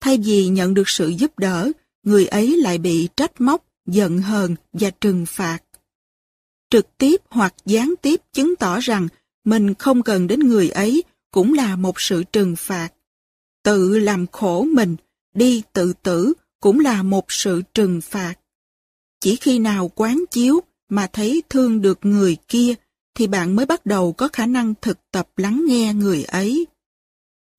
Thay 0.01 0.19
vì 0.25 0.49
nhận 0.49 0.75
được 0.75 0.89
sự 0.89 1.09
giúp 1.09 1.39
đỡ, 1.39 1.73
người 2.03 2.27
ấy 2.27 2.57
lại 2.57 2.79
bị 2.79 3.09
trách 3.17 3.41
móc, 3.41 3.65
giận 3.87 4.19
hờn 4.19 4.57
và 4.73 4.91
trừng 4.91 5.27
phạt. 5.27 5.59
Trực 6.71 6.99
tiếp 6.99 7.21
hoặc 7.31 7.55
gián 7.65 7.95
tiếp 8.03 8.21
chứng 8.33 8.57
tỏ 8.57 8.81
rằng 8.81 9.09
mình 9.45 9.75
không 9.75 10.03
cần 10.03 10.27
đến 10.27 10.41
người 10.41 10.69
ấy 10.69 11.03
cũng 11.31 11.55
là 11.55 11.77
một 11.77 12.01
sự 12.01 12.25
trừng 12.25 12.57
phạt. 12.57 12.89
Tự 13.63 13.99
làm 13.99 14.27
khổ 14.27 14.63
mình, 14.63 14.97
đi 15.37 15.63
tự 15.73 15.93
tử 16.03 16.33
cũng 16.61 16.81
là 16.81 17.03
một 17.03 17.33
sự 17.33 17.63
trừng 17.75 18.01
phạt. 18.01 18.35
Chỉ 19.21 19.37
khi 19.37 19.59
nào 19.59 19.91
quán 19.95 20.25
chiếu 20.31 20.61
mà 20.89 21.07
thấy 21.07 21.43
thương 21.49 21.83
được 21.83 21.99
người 22.03 22.37
kia, 22.49 22.75
thì 23.15 23.27
bạn 23.27 23.57
mới 23.57 23.67
bắt 23.67 23.87
đầu 23.87 24.13
có 24.13 24.29
khả 24.33 24.47
năng 24.47 24.75
thực 24.83 24.99
tập 25.11 25.29
lắng 25.37 25.65
nghe 25.69 25.95
người 25.95 26.25
ấy. 26.25 26.67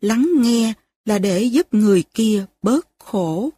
Lắng 0.02 0.30
nghe 0.38 0.74
là 1.06 1.20
để 1.20 1.44
giúp 1.44 1.74
người 1.74 2.04
kia 2.14 2.46
bớt 2.62 2.88
khổ. 3.00 3.50